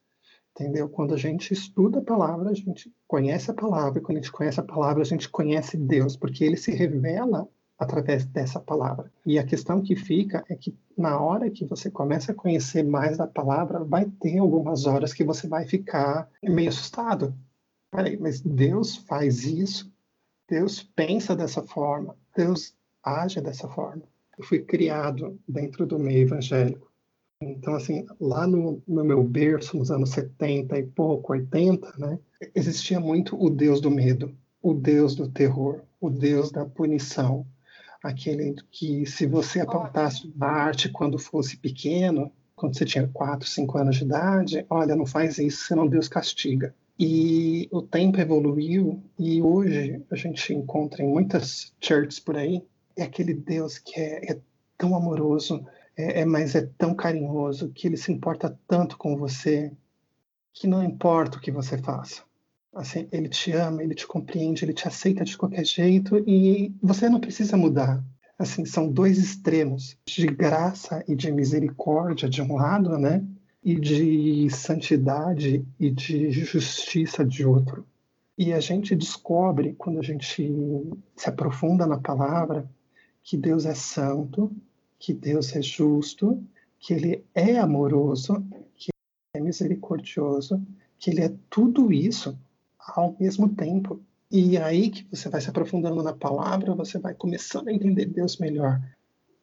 entendeu? 0.56 0.90
Quando 0.90 1.14
a 1.14 1.18
gente 1.18 1.54
estuda 1.54 2.00
a 2.00 2.04
palavra, 2.04 2.50
a 2.50 2.54
gente 2.54 2.94
conhece 3.08 3.50
a 3.52 3.54
palavra, 3.54 4.00
e 4.00 4.02
quando 4.02 4.18
a 4.18 4.22
gente 4.22 4.32
conhece 4.32 4.60
a 4.60 4.64
palavra, 4.64 5.02
a 5.02 5.06
gente 5.06 5.30
conhece 5.30 5.78
Deus, 5.78 6.16
porque 6.16 6.44
ele 6.44 6.58
se 6.58 6.72
revela 6.72 7.48
através 7.78 8.26
dessa 8.26 8.60
palavra. 8.60 9.12
E 9.26 9.40
a 9.40 9.44
questão 9.44 9.82
que 9.82 9.96
fica 9.96 10.44
é 10.48 10.56
que 10.56 10.78
na 10.96 11.20
hora 11.20 11.50
que 11.50 11.66
você 11.66 11.90
começa 11.90 12.32
a 12.32 12.36
conhecer 12.36 12.84
mais 12.84 13.18
da 13.18 13.26
palavra, 13.26 13.84
vai 13.84 14.06
ter 14.06 14.38
algumas 14.38 14.86
horas 14.86 15.14
que 15.14 15.24
você 15.24 15.48
vai 15.48 15.66
ficar 15.66 16.30
meio 16.44 16.70
assustado. 16.70 17.34
Peraí, 17.90 18.18
mas 18.18 18.40
Deus 18.40 18.98
faz 18.98 19.46
isso? 19.46 19.92
Deus 20.48 20.84
pensa 20.84 21.36
dessa 21.36 21.64
forma? 21.64 22.16
Deus 22.36 22.76
age 23.04 23.42
dessa 23.42 23.68
forma? 23.68 24.04
Eu 24.38 24.44
fui 24.44 24.60
criado 24.60 25.40
dentro 25.48 25.86
do 25.86 25.98
meio 25.98 26.22
evangélico. 26.22 26.91
Então, 27.42 27.74
assim, 27.74 28.06
lá 28.20 28.46
no, 28.46 28.84
no, 28.88 29.04
meu 29.04 29.24
berço, 29.24 29.76
nos 29.76 29.90
anos 29.90 30.12
70 30.12 30.78
e 30.78 30.84
pouco, 30.84 31.34
80, 31.34 31.94
né, 31.98 32.20
existia 32.54 33.00
muito 33.00 33.36
o 33.36 33.50
Deus 33.50 33.82
do 33.82 33.90
medo, 33.90 34.36
o 34.62 34.76
Deus 34.76 35.16
do 35.16 35.28
terror, 35.28 35.82
o 36.00 36.10
Deus 36.10 36.52
da 36.52 36.66
punição, 36.66 37.46
aquele 38.04 38.56
que 38.70 39.08
se 39.08 39.26
você 39.26 39.60
apontasse 39.60 40.32
uma 40.36 40.48
arte 40.48 40.90
quando 40.90 41.18
fosse 41.18 41.58
pequeno, 41.58 42.32
quando 42.56 42.78
você 42.78 42.86
tinha 42.86 43.08
4, 43.08 43.48
5 43.48 43.78
anos 43.78 43.96
de 43.96 44.04
idade, 44.04 44.66
olha, 44.70 44.96
não 44.96 45.06
faz 45.06 45.40
isso, 45.40 45.66
senão 45.66 45.88
Deus 45.88 46.08
castiga. 46.08 46.76
E 47.00 47.68
o 47.72 47.82
tempo 47.82 48.20
evoluiu 48.20 49.02
e 49.18 49.42
hoje 49.42 50.04
a 50.12 50.16
gente 50.16 50.54
encontra 50.54 51.02
em 51.02 51.08
muitas 51.08 51.74
churches 51.82 52.20
por 52.20 52.38
aí, 52.38 52.62
é 52.96 53.02
aquele 53.02 53.34
Deus 53.34 53.80
que 53.80 54.00
é, 54.00 54.34
é 54.34 54.40
tão 54.78 54.96
amoroso, 54.96 55.66
é, 55.98 56.22
é, 56.22 56.26
mas 56.26 56.56
é 56.56 56.62
tão 56.78 56.94
carinhoso, 56.94 57.70
que 57.70 57.88
ele 57.88 57.98
se 57.98 58.12
importa 58.12 58.58
tanto 58.68 58.98
com 58.98 59.16
você, 59.16 59.72
que 60.54 60.68
não 60.68 60.84
importa 60.84 61.38
o 61.38 61.42
que 61.42 61.52
você 61.52 61.78
faça. 61.78 62.24
Assim, 62.74 63.08
ele 63.12 63.28
te 63.28 63.52
ama, 63.52 63.84
ele 63.84 63.94
te 63.94 64.08
compreende, 64.08 64.64
ele 64.64 64.74
te 64.74 64.88
aceita 64.88 65.26
de 65.26 65.38
qualquer 65.38 65.66
jeito 65.66 66.18
e 66.28 66.74
você 66.82 67.10
não 67.10 67.20
precisa 67.20 67.58
mudar. 67.58 68.04
Assim, 68.40 68.66
são 68.66 68.90
dois 68.90 69.18
extremos 69.18 69.98
de 70.06 70.26
graça 70.28 71.04
e 71.08 71.16
de 71.16 71.32
misericórdia 71.32 72.30
de 72.30 72.42
um 72.42 72.56
lado, 72.56 72.98
né? 72.98 73.24
E 73.64 73.80
de 73.80 74.50
santidade 74.50 75.64
e 75.80 75.92
de 75.92 76.32
justiça 76.32 77.24
de 77.24 77.46
outro. 77.46 77.86
E 78.38 78.54
a 78.54 78.60
gente 78.60 78.96
descobre, 78.96 79.76
quando 79.78 80.00
a 80.00 80.02
gente 80.02 80.52
se 81.16 81.30
aprofunda 81.30 81.86
na 81.86 82.00
palavra, 82.00 82.68
que 83.22 83.38
Deus 83.38 83.66
é 83.66 83.76
santo, 83.76 84.52
que 85.02 85.14
Deus 85.16 85.54
é 85.56 85.62
justo, 85.64 86.42
que 86.80 86.94
Ele 86.94 87.26
é 87.34 87.58
amoroso, 87.58 88.46
que 88.76 88.92
Ele 89.34 89.34
é 89.34 89.40
misericordioso, 89.42 90.64
que 91.00 91.10
Ele 91.10 91.22
é 91.22 91.34
tudo 91.50 91.92
isso 91.92 92.38
ao 92.80 93.18
mesmo 93.20 93.50
tempo. 93.50 94.00
E 94.30 94.58
aí 94.60 94.92
que 94.92 95.08
você 95.10 95.28
vai 95.28 95.42
se 95.42 95.50
aprofundando 95.50 96.04
na 96.04 96.14
palavra, 96.14 96.76
você 96.76 97.00
vai 97.00 97.16
começando 97.16 97.68
a 97.68 97.74
entender 97.74 98.06
Deus 98.06 98.38
melhor. 98.38 98.80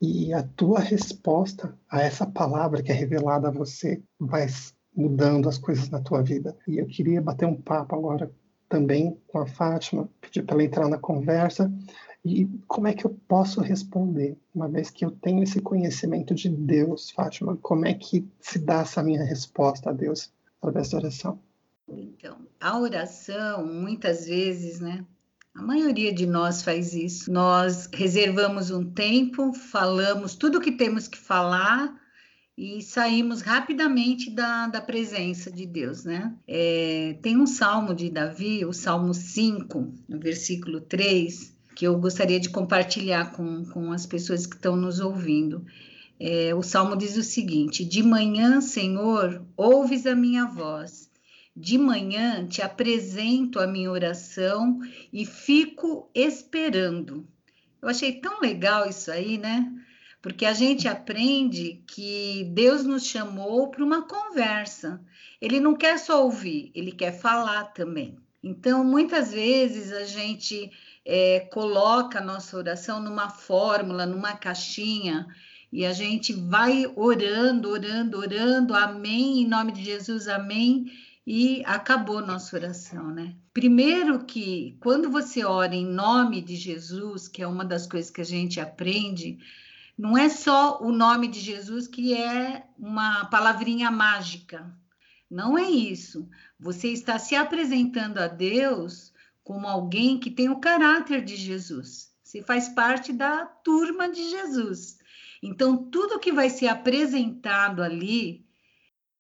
E 0.01 0.33
a 0.33 0.45
tua 0.45 0.79
resposta 0.79 1.77
a 1.91 2.01
essa 2.03 2.25
palavra 2.25 2.81
que 2.81 2.93
é 2.93 2.95
revelada 2.95 3.49
a 3.49 3.53
você 3.53 4.01
vai 4.19 4.47
mudando 4.95 5.49
as 5.49 5.59
coisas 5.59 5.91
na 5.91 6.01
tua 6.01 6.23
vida. 6.23 6.57
E 6.69 6.79
eu 6.79 6.87
queria 6.87 7.21
bater 7.21 7.47
um 7.47 7.61
papo 7.61 7.97
agora 7.97 8.31
também 8.69 9.19
com 9.27 9.39
a 9.39 9.47
Fátima, 9.47 10.09
pedir 10.21 10.45
para 10.45 10.55
ela 10.55 10.65
entrar 10.65 10.89
na 10.89 10.99
conversa 10.99 11.73
e 12.29 12.61
como 12.67 12.87
é 12.87 12.95
que 12.95 13.05
eu 13.05 13.17
posso 13.27 13.61
responder, 13.61 14.37
uma 14.55 14.69
vez 14.69 14.91
que 14.91 15.05
eu 15.05 15.11
tenho 15.11 15.43
esse 15.43 15.61
conhecimento 15.61 16.35
de 16.35 16.49
Deus, 16.49 17.11
Fátima? 17.11 17.57
Como 17.57 17.87
é 17.87 17.95
que 17.95 18.27
se 18.41 18.59
dá 18.59 18.81
essa 18.81 19.03
minha 19.03 19.25
resposta 19.25 19.91
a 19.91 19.93
Deus 19.93 20.33
através 20.61 20.91
da 20.91 20.99
oração? 20.99 21.39
Então, 21.89 22.37
a 22.61 22.79
oração, 22.79 23.67
muitas 23.67 24.27
vezes, 24.27 24.81
né? 24.81 25.05
A 25.55 25.63
maioria 25.63 26.13
de 26.13 26.27
nós 26.27 26.63
faz 26.63 26.95
isso. 26.95 27.33
Nós 27.33 27.89
reservamos 27.93 28.71
um 28.71 28.85
tempo, 28.85 29.53
falamos 29.53 30.35
tudo 30.37 30.59
o 30.59 30.61
que 30.61 30.73
temos 30.73 31.09
que 31.09 31.19
falar 31.19 31.99
e 32.57 32.83
saímos 32.83 33.41
rapidamente 33.41 34.31
da, 34.31 34.67
da 34.67 34.81
presença 34.81 35.51
de 35.51 35.65
Deus, 35.65 36.05
né? 36.05 36.35
É, 36.47 37.17
tem 37.23 37.37
um 37.37 37.47
salmo 37.47 37.95
de 37.95 38.11
Davi, 38.11 38.65
o 38.65 38.73
Salmo 38.73 39.15
5, 39.15 39.95
no 40.09 40.19
versículo 40.19 40.81
3, 40.81 41.57
que 41.79 41.87
eu 41.87 41.97
gostaria 41.97 42.41
de 42.41 42.51
compartilhar 42.51 43.31
com, 43.31 43.65
com 43.67 43.93
as 43.93 44.05
pessoas 44.05 44.45
que 44.45 44.57
estão 44.57 44.75
nos 44.75 44.99
ouvindo. 44.99 45.65
É, 46.19 46.53
o 46.53 46.61
salmo 46.61 46.97
diz 46.97 47.17
o 47.17 47.23
seguinte: 47.23 47.85
De 47.85 48.03
manhã, 48.03 48.61
Senhor, 48.61 49.47
ouves 49.57 50.05
a 50.05 50.13
minha 50.13 50.45
voz. 50.45 51.09
De 51.55 51.79
manhã 51.79 52.45
te 52.49 52.61
apresento 52.63 53.61
a 53.61 53.67
minha 53.69 53.93
oração 53.93 54.81
e 55.13 55.25
fico 55.25 56.11
esperando. 56.13 57.25
Eu 57.81 57.89
achei 57.89 58.15
tão 58.15 58.41
legal 58.41 58.89
isso 58.89 59.13
aí, 59.13 59.39
né? 59.39 59.73
Porque 60.21 60.47
a 60.47 60.55
gente 60.55 60.89
aprende 60.89 61.85
que 61.87 62.51
Deus 62.55 62.85
nos 62.85 63.07
chamou 63.07 63.71
para 63.71 63.85
uma 63.85 64.03
conversa. 64.03 65.01
Ele 65.41 65.61
não 65.61 65.77
quer 65.77 65.97
só 66.01 66.25
ouvir, 66.25 66.73
ele 66.75 66.91
quer 66.91 67.13
falar 67.13 67.67
também. 67.67 68.19
Então, 68.43 68.85
muitas 68.85 69.33
vezes 69.33 69.93
a 69.93 70.05
gente 70.05 70.73
é, 71.05 71.41
coloca 71.53 72.19
a 72.19 72.25
nossa 72.25 72.57
oração 72.57 73.01
numa 73.01 73.29
fórmula, 73.29 74.07
numa 74.07 74.35
caixinha, 74.35 75.27
e 75.73 75.85
a 75.85 75.93
gente 75.93 76.33
vai 76.33 76.87
orando, 76.97 77.69
orando, 77.69 78.19
orando, 78.19 78.75
amém, 78.75 79.43
em 79.43 79.49
nome 79.49 79.73
de 79.73 79.85
Jesus, 79.85 80.29
amém, 80.29 80.91
e 81.27 81.63
acabou 81.67 82.27
nossa 82.27 82.57
oração, 82.57 83.11
né? 83.11 83.35
Primeiro 83.53 84.25
que 84.25 84.79
quando 84.81 85.11
você 85.11 85.45
ora 85.45 85.75
em 85.75 85.85
nome 85.85 86.41
de 86.41 86.57
Jesus, 86.57 87.29
que 87.29 87.43
é 87.43 87.47
uma 87.47 87.65
das 87.65 87.87
coisas 87.87 88.11
que 88.11 88.23
a 88.23 88.25
gente 88.25 88.59
aprende, 88.59 89.39
não 89.99 90.17
é 90.17 90.29
só 90.29 90.81
o 90.81 90.91
nome 90.91 91.29
de 91.29 91.41
Jesus 91.41 91.87
que 91.87 92.15
é 92.15 92.65
uma 92.79 93.27
palavrinha 93.27 93.91
mágica. 93.91 94.73
Não 95.31 95.59
é 95.59 95.69
isso. 95.69 96.29
Você 96.59 96.89
está 96.89 97.19
se 97.19 97.35
apresentando 97.35 98.19
a 98.19 98.29
Deus 98.29 99.13
como 99.49 99.67
alguém 99.67 100.19
que 100.19 100.31
tem 100.31 100.51
o 100.51 100.61
caráter 100.61 101.25
de 101.25 101.35
Jesus. 101.35 102.13
Você 102.23 102.43
faz 102.43 102.69
parte 102.69 103.15
da 103.15 103.47
turma 103.47 104.07
de 104.07 104.29
Jesus. 104.29 104.99
Então, 105.43 105.89
tudo 105.91 106.19
que 106.19 106.31
vai 106.31 106.51
ser 106.51 106.67
apresentado 106.67 107.83
ali 107.83 108.45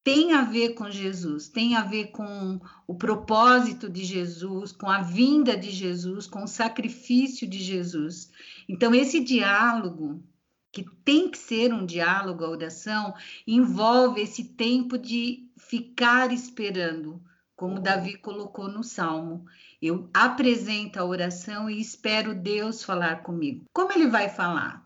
tem 0.04 0.34
a 0.34 0.42
ver 0.42 0.74
com 0.74 0.90
Jesus, 0.90 1.48
tem 1.48 1.76
a 1.76 1.82
ver 1.82 2.08
com 2.08 2.60
o 2.86 2.94
propósito 2.94 3.88
de 3.88 4.04
Jesus, 4.04 4.70
com 4.70 4.90
a 4.90 5.00
vinda 5.00 5.56
de 5.56 5.70
Jesus, 5.70 6.26
com 6.26 6.44
o 6.44 6.46
sacrifício 6.46 7.48
de 7.48 7.58
Jesus. 7.58 8.30
Então, 8.68 8.94
esse 8.94 9.20
diálogo, 9.20 10.22
que 10.70 10.84
tem 11.06 11.30
que 11.30 11.38
ser 11.38 11.72
um 11.72 11.86
diálogo, 11.86 12.44
a 12.44 12.50
oração, 12.50 13.14
envolve 13.46 14.20
esse 14.20 14.44
tempo 14.44 14.98
de 14.98 15.50
ficar 15.56 16.30
esperando, 16.34 17.18
como 17.56 17.80
Davi 17.80 18.18
colocou 18.18 18.68
no 18.68 18.84
Salmo. 18.84 19.46
Eu 19.80 20.10
apresento 20.12 20.98
a 20.98 21.04
oração 21.04 21.70
e 21.70 21.80
espero 21.80 22.34
Deus 22.34 22.82
falar 22.82 23.22
comigo. 23.22 23.64
Como 23.72 23.92
ele 23.92 24.08
vai 24.08 24.28
falar? 24.28 24.84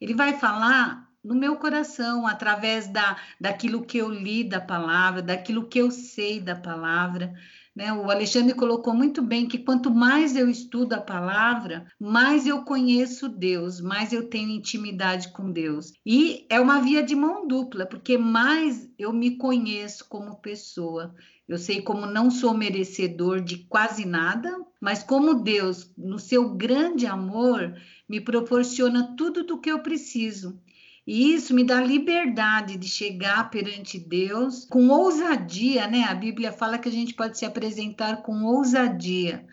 Ele 0.00 0.14
vai 0.14 0.38
falar 0.38 1.08
no 1.22 1.34
meu 1.34 1.56
coração, 1.56 2.26
através 2.26 2.88
da, 2.88 3.16
daquilo 3.40 3.84
que 3.84 3.98
eu 3.98 4.08
li 4.08 4.42
da 4.42 4.60
palavra, 4.60 5.22
daquilo 5.22 5.68
que 5.68 5.78
eu 5.78 5.90
sei 5.90 6.40
da 6.40 6.56
palavra, 6.56 7.32
Né? 7.74 7.92
O 7.92 8.10
Alexandre 8.10 8.54
colocou 8.54 8.94
muito 8.94 9.22
bem 9.22 9.48
que 9.48 9.58
quanto 9.58 9.90
mais 9.90 10.36
eu 10.36 10.48
estudo 10.48 10.92
a 10.92 11.00
palavra, 11.00 11.86
mais 11.98 12.46
eu 12.46 12.64
conheço 12.64 13.28
Deus, 13.28 13.80
mais 13.80 14.12
eu 14.12 14.28
tenho 14.28 14.50
intimidade 14.50 15.32
com 15.32 15.50
Deus. 15.50 15.92
E 16.04 16.46
é 16.50 16.60
uma 16.60 16.80
via 16.80 17.02
de 17.02 17.14
mão 17.14 17.46
dupla, 17.48 17.86
porque 17.86 18.18
mais 18.18 18.88
eu 18.98 19.12
me 19.12 19.36
conheço 19.38 20.06
como 20.08 20.40
pessoa. 20.40 21.14
Eu 21.48 21.58
sei 21.58 21.82
como 21.82 22.06
não 22.06 22.30
sou 22.30 22.54
merecedor 22.54 23.40
de 23.40 23.66
quase 23.66 24.04
nada, 24.04 24.54
mas 24.80 25.02
como 25.02 25.42
Deus, 25.42 25.92
no 25.96 26.18
seu 26.18 26.54
grande 26.54 27.06
amor, 27.06 27.74
me 28.08 28.20
proporciona 28.20 29.16
tudo 29.16 29.44
do 29.44 29.60
que 29.60 29.70
eu 29.70 29.82
preciso. 29.82 30.61
E 31.06 31.34
isso 31.34 31.52
me 31.52 31.64
dá 31.64 31.80
liberdade 31.80 32.76
de 32.76 32.88
chegar 32.88 33.50
perante 33.50 33.98
Deus 33.98 34.64
com 34.64 34.88
ousadia, 34.88 35.88
né? 35.88 36.04
A 36.04 36.14
Bíblia 36.14 36.52
fala 36.52 36.78
que 36.78 36.88
a 36.88 36.92
gente 36.92 37.14
pode 37.14 37.36
se 37.36 37.44
apresentar 37.44 38.22
com 38.22 38.44
ousadia, 38.44 39.44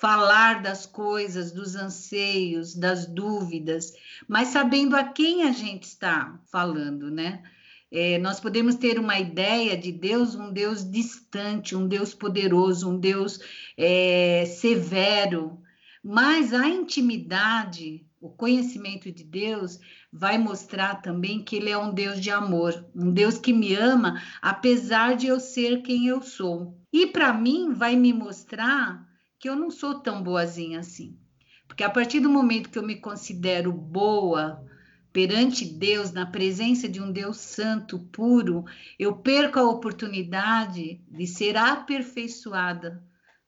falar 0.00 0.62
das 0.62 0.86
coisas, 0.86 1.50
dos 1.50 1.74
anseios, 1.74 2.74
das 2.74 3.06
dúvidas, 3.06 3.92
mas 4.28 4.48
sabendo 4.48 4.94
a 4.94 5.02
quem 5.02 5.42
a 5.42 5.50
gente 5.50 5.84
está 5.84 6.40
falando, 6.50 7.10
né? 7.10 7.42
É, 7.90 8.18
nós 8.18 8.40
podemos 8.40 8.74
ter 8.74 8.98
uma 8.98 9.18
ideia 9.18 9.76
de 9.76 9.92
Deus, 9.92 10.34
um 10.34 10.52
Deus 10.52 10.88
distante, 10.88 11.76
um 11.76 11.86
Deus 11.86 12.12
poderoso, 12.12 12.90
um 12.90 12.98
Deus 12.98 13.38
é, 13.76 14.44
severo, 14.46 15.60
mas 16.02 16.52
a 16.52 16.68
intimidade, 16.68 18.04
o 18.20 18.30
conhecimento 18.30 19.12
de 19.12 19.22
Deus 19.22 19.78
vai 20.16 20.38
mostrar 20.38 21.02
também 21.02 21.42
que 21.42 21.56
ele 21.56 21.70
é 21.70 21.76
um 21.76 21.92
Deus 21.92 22.20
de 22.20 22.30
amor, 22.30 22.86
um 22.94 23.10
Deus 23.10 23.36
que 23.36 23.52
me 23.52 23.74
ama 23.74 24.22
apesar 24.40 25.16
de 25.16 25.26
eu 25.26 25.40
ser 25.40 25.82
quem 25.82 26.06
eu 26.06 26.22
sou. 26.22 26.78
E 26.92 27.08
para 27.08 27.32
mim 27.32 27.72
vai 27.74 27.96
me 27.96 28.12
mostrar 28.12 29.04
que 29.40 29.48
eu 29.48 29.56
não 29.56 29.72
sou 29.72 29.98
tão 29.98 30.22
boazinha 30.22 30.78
assim. 30.78 31.18
Porque 31.66 31.82
a 31.82 31.90
partir 31.90 32.20
do 32.20 32.30
momento 32.30 32.70
que 32.70 32.78
eu 32.78 32.86
me 32.86 32.94
considero 32.94 33.72
boa 33.72 34.64
perante 35.12 35.64
Deus, 35.64 36.12
na 36.12 36.24
presença 36.24 36.88
de 36.88 37.02
um 37.02 37.10
Deus 37.10 37.38
santo, 37.38 37.98
puro, 38.12 38.64
eu 38.96 39.16
perco 39.16 39.58
a 39.58 39.68
oportunidade 39.68 41.00
de 41.10 41.26
ser 41.26 41.56
aperfeiçoada 41.56 43.02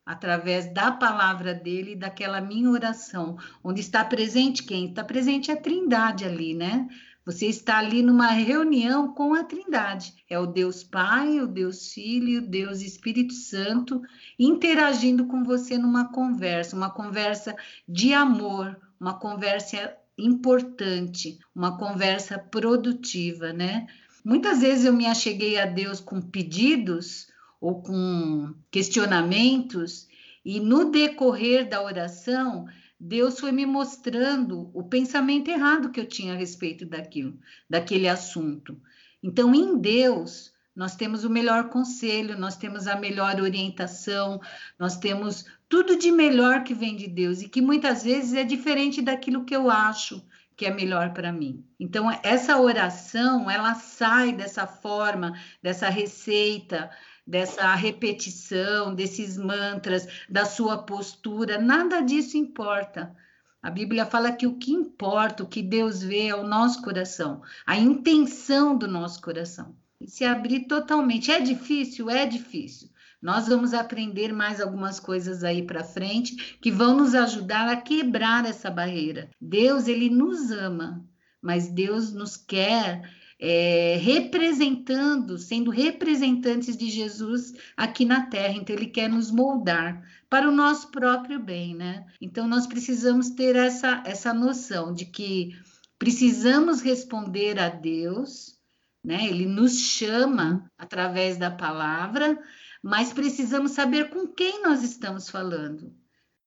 através 0.06 0.72
da 0.72 0.92
palavra 0.92 1.52
dele 1.52 1.92
e 1.92 1.96
daquela 1.96 2.40
minha 2.40 2.70
oração, 2.70 3.36
onde 3.62 3.80
está 3.80 4.04
presente 4.04 4.62
quem? 4.62 4.88
Está 4.88 5.02
presente 5.02 5.50
a 5.50 5.56
Trindade 5.56 6.24
ali, 6.24 6.54
né? 6.54 6.88
Você 7.24 7.46
está 7.46 7.78
ali 7.78 8.02
numa 8.02 8.28
reunião 8.28 9.12
com 9.12 9.34
a 9.34 9.42
Trindade. 9.42 10.14
É 10.30 10.38
o 10.38 10.46
Deus 10.46 10.84
Pai, 10.84 11.40
o 11.40 11.48
Deus 11.48 11.92
Filho, 11.92 12.38
o 12.38 12.46
Deus 12.46 12.80
Espírito 12.82 13.34
Santo 13.34 14.00
interagindo 14.38 15.26
com 15.26 15.42
você 15.42 15.76
numa 15.76 16.12
conversa, 16.12 16.76
uma 16.76 16.88
conversa 16.88 17.56
de 17.88 18.14
amor, 18.14 18.78
uma 19.00 19.14
conversa 19.14 19.92
importante, 20.16 21.40
uma 21.52 21.76
conversa 21.76 22.38
produtiva, 22.38 23.52
né? 23.52 23.88
Muitas 24.24 24.60
vezes 24.60 24.84
eu 24.84 24.92
me 24.92 25.06
acheguei 25.06 25.58
a 25.58 25.66
Deus 25.66 25.98
com 25.98 26.20
pedidos 26.20 27.26
ou 27.60 27.82
com 27.82 28.54
questionamentos, 28.70 30.08
e 30.44 30.60
no 30.60 30.90
decorrer 30.90 31.68
da 31.68 31.82
oração, 31.82 32.66
Deus 32.98 33.38
foi 33.38 33.52
me 33.52 33.66
mostrando 33.66 34.70
o 34.72 34.84
pensamento 34.84 35.50
errado 35.50 35.90
que 35.90 36.00
eu 36.00 36.06
tinha 36.06 36.34
a 36.34 36.36
respeito 36.36 36.86
daquilo, 36.86 37.38
daquele 37.68 38.08
assunto. 38.08 38.80
Então, 39.22 39.54
em 39.54 39.78
Deus, 39.78 40.52
nós 40.74 40.94
temos 40.94 41.24
o 41.24 41.30
melhor 41.30 41.68
conselho, 41.68 42.38
nós 42.38 42.56
temos 42.56 42.86
a 42.86 42.96
melhor 42.96 43.40
orientação, 43.40 44.40
nós 44.78 44.96
temos 44.98 45.44
tudo 45.68 45.98
de 45.98 46.12
melhor 46.12 46.62
que 46.62 46.74
vem 46.74 46.94
de 46.96 47.08
Deus 47.08 47.42
e 47.42 47.48
que 47.48 47.60
muitas 47.60 48.04
vezes 48.04 48.34
é 48.34 48.44
diferente 48.44 49.02
daquilo 49.02 49.44
que 49.44 49.56
eu 49.56 49.70
acho 49.70 50.24
que 50.56 50.64
é 50.64 50.70
melhor 50.72 51.12
para 51.12 51.32
mim. 51.32 51.64
Então, 51.78 52.10
essa 52.22 52.58
oração, 52.58 53.50
ela 53.50 53.74
sai 53.74 54.32
dessa 54.32 54.66
forma, 54.66 55.38
dessa 55.62 55.88
receita, 55.90 56.90
dessa 57.26 57.74
repetição, 57.74 58.94
desses 58.94 59.36
mantras, 59.36 60.06
da 60.28 60.44
sua 60.44 60.78
postura, 60.78 61.58
nada 61.58 62.00
disso 62.00 62.36
importa. 62.36 63.14
A 63.60 63.70
Bíblia 63.70 64.06
fala 64.06 64.30
que 64.30 64.46
o 64.46 64.56
que 64.56 64.72
importa, 64.72 65.42
o 65.42 65.48
que 65.48 65.60
Deus 65.60 66.02
vê 66.02 66.28
é 66.28 66.36
o 66.36 66.46
nosso 66.46 66.80
coração, 66.82 67.42
a 67.66 67.76
intenção 67.76 68.76
do 68.76 68.86
nosso 68.86 69.20
coração. 69.20 69.74
E 70.00 70.08
se 70.08 70.24
abrir 70.24 70.66
totalmente. 70.66 71.32
É 71.32 71.40
difícil? 71.40 72.08
É 72.10 72.26
difícil. 72.26 72.90
Nós 73.20 73.48
vamos 73.48 73.72
aprender 73.72 74.32
mais 74.32 74.60
algumas 74.60 75.00
coisas 75.00 75.42
aí 75.42 75.62
para 75.62 75.82
frente 75.82 76.58
que 76.60 76.70
vão 76.70 76.96
nos 76.96 77.14
ajudar 77.14 77.68
a 77.68 77.76
quebrar 77.76 78.44
essa 78.44 78.70
barreira. 78.70 79.30
Deus, 79.40 79.88
ele 79.88 80.10
nos 80.10 80.50
ama, 80.50 81.04
mas 81.40 81.68
Deus 81.68 82.12
nos 82.12 82.36
quer 82.36 83.10
é, 83.38 83.98
representando, 84.00 85.38
sendo 85.38 85.70
representantes 85.70 86.76
de 86.76 86.88
Jesus 86.88 87.52
aqui 87.76 88.04
na 88.04 88.26
Terra. 88.26 88.54
Então, 88.54 88.74
Ele 88.74 88.86
quer 88.86 89.08
nos 89.08 89.30
moldar 89.30 90.02
para 90.28 90.48
o 90.48 90.52
nosso 90.52 90.90
próprio 90.90 91.38
bem, 91.38 91.74
né? 91.74 92.06
Então, 92.20 92.48
nós 92.48 92.66
precisamos 92.66 93.30
ter 93.30 93.56
essa, 93.56 94.02
essa 94.06 94.32
noção 94.32 94.92
de 94.92 95.06
que 95.06 95.50
precisamos 95.98 96.80
responder 96.80 97.58
a 97.58 97.68
Deus, 97.68 98.56
né? 99.04 99.26
Ele 99.26 99.46
nos 99.46 99.78
chama 99.78 100.70
através 100.78 101.36
da 101.36 101.50
palavra, 101.50 102.38
mas 102.82 103.12
precisamos 103.12 103.72
saber 103.72 104.10
com 104.10 104.26
quem 104.26 104.62
nós 104.62 104.82
estamos 104.82 105.28
falando. 105.28 105.94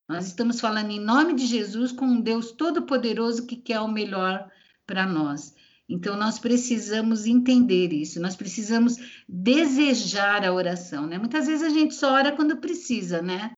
Nós 0.07 0.25
estamos 0.25 0.59
falando 0.59 0.89
em 0.89 0.99
nome 0.99 1.35
de 1.35 1.45
Jesus 1.45 1.91
com 1.91 2.05
um 2.05 2.19
Deus 2.19 2.51
todo-poderoso 2.51 3.45
que 3.45 3.55
quer 3.55 3.79
o 3.79 3.87
melhor 3.87 4.49
para 4.85 5.05
nós. 5.05 5.53
Então, 5.89 6.15
nós 6.15 6.37
precisamos 6.37 7.25
entender 7.25 7.91
isso, 7.91 8.21
nós 8.21 8.35
precisamos 8.35 8.97
desejar 9.27 10.45
a 10.45 10.53
oração, 10.53 11.07
né? 11.07 11.17
Muitas 11.17 11.47
vezes 11.47 11.63
a 11.65 11.69
gente 11.69 11.95
só 11.95 12.13
ora 12.13 12.31
quando 12.31 12.57
precisa, 12.57 13.23
né? 13.23 13.53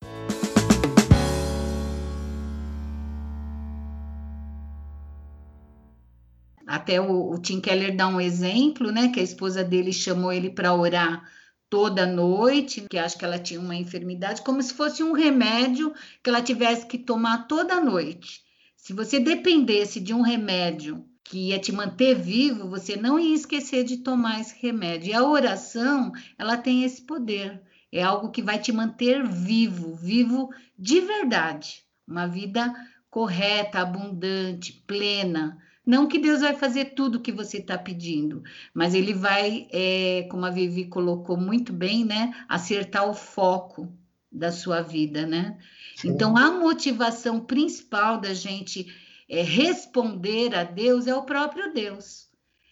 Até 6.65 7.02
o, 7.02 7.32
o 7.32 7.38
Tim 7.38 7.60
Keller 7.60 7.98
dá 7.98 8.08
um 8.08 8.22
exemplo, 8.22 8.94
né? 8.94 9.10
Que 9.10 9.20
a 9.20 9.24
esposa 9.24 9.62
dele 9.62 9.91
chamou 9.91 10.32
ele 10.32 10.50
para 10.50 10.74
orar 10.74 11.30
toda 11.70 12.06
noite, 12.06 12.86
que 12.89 12.98
acho 12.98 13.17
que 13.17 13.26
ela 13.26 13.39
tinha 13.39 13.60
uma 13.60 13.76
enfermidade, 13.76 14.41
como 14.41 14.63
se 14.63 14.74
fosse 14.74 15.04
um 15.04 15.12
remédio 15.12 15.94
que 16.24 16.30
ela 16.30 16.41
tivesse 16.41 16.86
que 16.86 16.98
tomar 16.98 17.46
toda 17.46 17.82
noite. 17.82 18.41
Se 18.78 18.94
você 18.94 19.20
dependesse 19.20 20.00
de 20.00 20.13
um 20.13 20.22
remédio 20.22 21.11
que 21.32 21.48
ia 21.48 21.58
te 21.58 21.72
manter 21.72 22.13
vivo, 22.13 22.67
você 22.67 22.98
não 22.98 23.17
ia 23.17 23.34
esquecer 23.34 23.86
de 23.86 24.00
tomar 24.00 24.41
esse 24.41 24.54
remédio. 24.62 25.12
E 25.12 25.13
a 25.13 25.24
oração, 25.24 26.12
ela 26.38 26.58
tem 26.58 26.84
esse 26.84 27.04
poder. 27.04 27.62
É 27.89 28.04
algo 28.04 28.32
que 28.32 28.41
vai 28.41 28.60
te 28.60 28.74
manter 28.74 29.26
vivo, 29.26 29.96
vivo 29.96 30.50
de 30.78 31.00
verdade. 31.00 31.86
Uma 32.06 32.28
vida 32.28 32.76
correta, 33.10 33.80
abundante, 33.80 34.84
plena. 34.86 35.58
Não 35.86 36.06
que 36.06 36.20
Deus 36.20 36.41
vai 36.41 36.54
fazer 36.54 36.96
tudo 36.96 37.15
o 37.15 37.22
que 37.22 37.32
você 37.32 37.60
está 37.60 37.78
pedindo, 37.78 38.44
mas 38.74 38.94
Ele 38.94 39.13
vai, 39.13 39.70
é, 39.72 40.28
como 40.30 40.46
a 40.46 40.50
Vivi 40.50 40.88
colocou 40.88 41.38
muito 41.38 41.72
bem, 41.72 42.04
né, 42.04 42.34
acertar 42.50 43.10
o 43.10 43.13
foco 43.13 43.89
da 44.30 44.52
sua 44.52 44.82
vida, 44.82 45.26
né? 45.26 45.58
Sim. 45.96 46.10
Então, 46.10 46.36
a 46.36 46.52
motivação 46.52 47.39
principal 47.39 48.20
da 48.20 48.34
gente 48.34 48.86
é, 49.32 49.41
responder 49.41 50.54
a 50.54 50.65
Deus 50.65 51.08
é 51.08 51.15
o 51.15 51.24
próprio 51.24 51.74
Deus. 51.74 52.28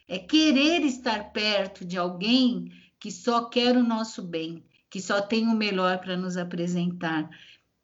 É 0.05 0.19
querer 0.19 0.81
estar 0.81 1.31
perto 1.31 1.85
de 1.85 1.97
alguém 1.97 2.69
que 2.99 3.09
só 3.09 3.45
quer 3.45 3.77
o 3.77 3.83
nosso 3.83 4.21
bem, 4.21 4.61
que 4.89 4.99
só 4.99 5.21
tem 5.21 5.47
o 5.47 5.55
melhor 5.55 5.99
para 5.99 6.17
nos 6.17 6.35
apresentar. 6.35 7.29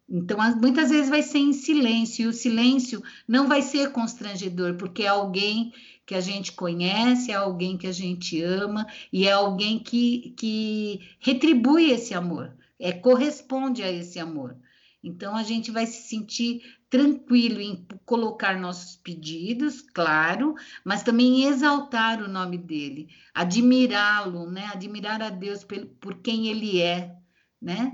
Então, 0.10 0.38
muitas 0.58 0.90
vezes 0.90 1.10
vai 1.10 1.24
ser 1.24 1.38
em 1.38 1.54
silêncio, 1.54 2.26
e 2.26 2.28
o 2.28 2.34
silêncio 2.34 3.02
não 3.26 3.48
vai 3.48 3.62
ser 3.62 3.94
constrangedor, 3.94 4.76
porque 4.76 5.04
é 5.04 5.08
alguém 5.08 5.74
que 6.06 6.14
a 6.14 6.22
gente 6.22 6.52
conhece, 6.52 7.32
é 7.32 7.36
alguém 7.36 7.78
que 7.78 7.88
a 7.88 7.94
gente 7.94 8.42
ama, 8.44 8.86
e 9.12 9.26
é 9.26 9.32
alguém 9.32 9.80
que, 9.80 10.34
que 10.38 11.00
retribui 11.20 11.92
esse 11.92 12.14
amor, 12.14 12.54
é 12.78 12.92
corresponde 12.92 13.82
a 13.82 13.92
esse 13.92 14.20
amor. 14.20 14.58
Então, 15.02 15.36
a 15.36 15.44
gente 15.44 15.72
vai 15.72 15.86
se 15.86 16.10
sentir 16.10 16.62
tranquilo 16.96 17.60
em 17.60 17.86
colocar 18.06 18.58
nossos 18.58 18.96
pedidos, 18.96 19.82
claro, 19.82 20.56
mas 20.82 21.04
também 21.04 21.44
exaltar 21.44 22.24
o 22.24 22.28
nome 22.30 22.58
dele, 22.58 23.10
admirá-lo, 23.34 24.50
né? 24.50 24.70
Admirar 24.74 25.22
a 25.22 25.30
Deus 25.30 25.66
por, 25.66 26.16
quem 26.22 26.48
ele 26.48 26.82
é, 26.82 27.14
né? 27.62 27.92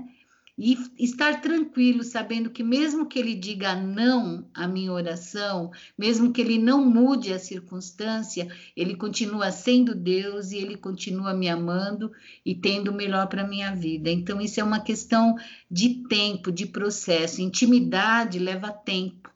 E 0.56 0.76
estar 0.98 1.40
tranquilo, 1.40 2.04
sabendo 2.04 2.50
que 2.50 2.62
mesmo 2.62 3.06
que 3.06 3.18
ele 3.18 3.34
diga 3.34 3.74
não 3.74 4.46
à 4.52 4.68
minha 4.68 4.92
oração, 4.92 5.70
mesmo 5.96 6.32
que 6.32 6.40
ele 6.42 6.58
não 6.58 6.84
mude 6.84 7.32
a 7.32 7.38
circunstância, 7.38 8.48
ele 8.76 8.94
continua 8.94 9.50
sendo 9.50 9.94
Deus 9.94 10.52
e 10.52 10.58
ele 10.58 10.76
continua 10.76 11.32
me 11.32 11.48
amando 11.48 12.12
e 12.44 12.54
tendo 12.54 12.90
o 12.90 12.94
melhor 12.94 13.28
para 13.28 13.46
minha 13.46 13.74
vida. 13.74 14.10
Então 14.10 14.40
isso 14.40 14.60
é 14.60 14.64
uma 14.64 14.80
questão 14.80 15.36
de 15.70 16.06
tempo, 16.06 16.52
de 16.52 16.66
processo. 16.66 17.40
Intimidade 17.40 18.38
leva 18.38 18.70
tempo. 18.70 19.32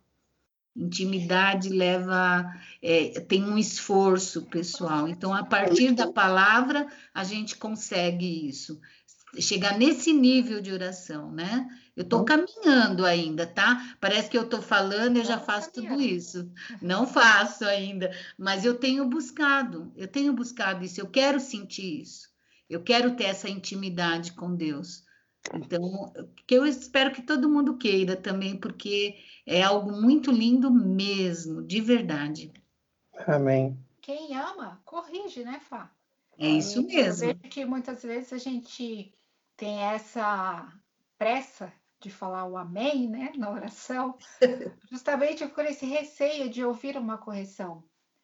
Intimidade 0.76 1.70
leva, 1.70 2.44
é, 2.82 3.20
tem 3.20 3.42
um 3.42 3.56
esforço 3.56 4.42
pessoal. 4.42 5.08
Então, 5.08 5.32
a 5.32 5.42
partir 5.42 5.92
da 5.92 6.06
palavra, 6.12 6.86
a 7.14 7.24
gente 7.24 7.56
consegue 7.56 8.46
isso 8.46 8.78
chegar 9.40 9.78
nesse 9.78 10.12
nível 10.12 10.60
de 10.60 10.72
oração, 10.72 11.30
né? 11.30 11.68
Eu 11.96 12.02
estou 12.02 12.24
caminhando 12.24 13.04
ainda, 13.04 13.46
tá? 13.46 13.96
Parece 14.00 14.28
que 14.28 14.36
eu 14.36 14.42
estou 14.42 14.60
falando, 14.60 15.16
eu 15.16 15.24
já 15.24 15.38
faço 15.38 15.72
tudo 15.72 16.00
isso. 16.00 16.50
Não 16.82 17.06
faço 17.06 17.64
ainda, 17.64 18.10
mas 18.38 18.64
eu 18.64 18.74
tenho 18.74 19.08
buscado, 19.08 19.92
eu 19.96 20.06
tenho 20.06 20.32
buscado 20.32 20.84
isso, 20.84 21.00
eu 21.00 21.08
quero 21.08 21.40
sentir 21.40 22.02
isso. 22.02 22.28
Eu 22.68 22.82
quero 22.82 23.14
ter 23.16 23.24
essa 23.24 23.48
intimidade 23.48 24.32
com 24.32 24.54
Deus. 24.54 25.04
Então, 25.54 26.12
que 26.46 26.54
eu 26.54 26.66
espero 26.66 27.12
que 27.12 27.22
todo 27.22 27.48
mundo 27.48 27.76
queira 27.76 28.16
também, 28.16 28.56
porque 28.56 29.16
é 29.46 29.62
algo 29.62 29.92
muito 29.92 30.32
lindo 30.32 30.70
mesmo, 30.70 31.62
de 31.62 31.80
verdade. 31.80 32.52
Amém. 33.26 33.78
Quem 34.02 34.36
ama, 34.36 34.80
corrige, 34.84 35.44
né, 35.44 35.60
Fá? 35.60 35.92
É 36.38 36.48
isso 36.48 36.82
mesmo. 36.86 37.24
Eu 37.24 37.34
vejo 37.34 37.50
que 37.50 37.64
muitas 37.64 38.02
vezes 38.02 38.32
a 38.32 38.38
gente 38.38 39.12
tem 39.56 39.80
essa 39.80 40.72
pressa 41.18 41.72
de 42.00 42.10
falar 42.10 42.44
o 42.44 42.56
amém, 42.56 43.08
né, 43.08 43.32
na 43.36 43.50
oração, 43.50 44.16
justamente 44.90 45.46
por 45.48 45.64
esse 45.64 45.86
receio 45.86 46.50
de 46.50 46.64
ouvir 46.64 46.96
uma 46.96 47.16
correção, 47.16 47.82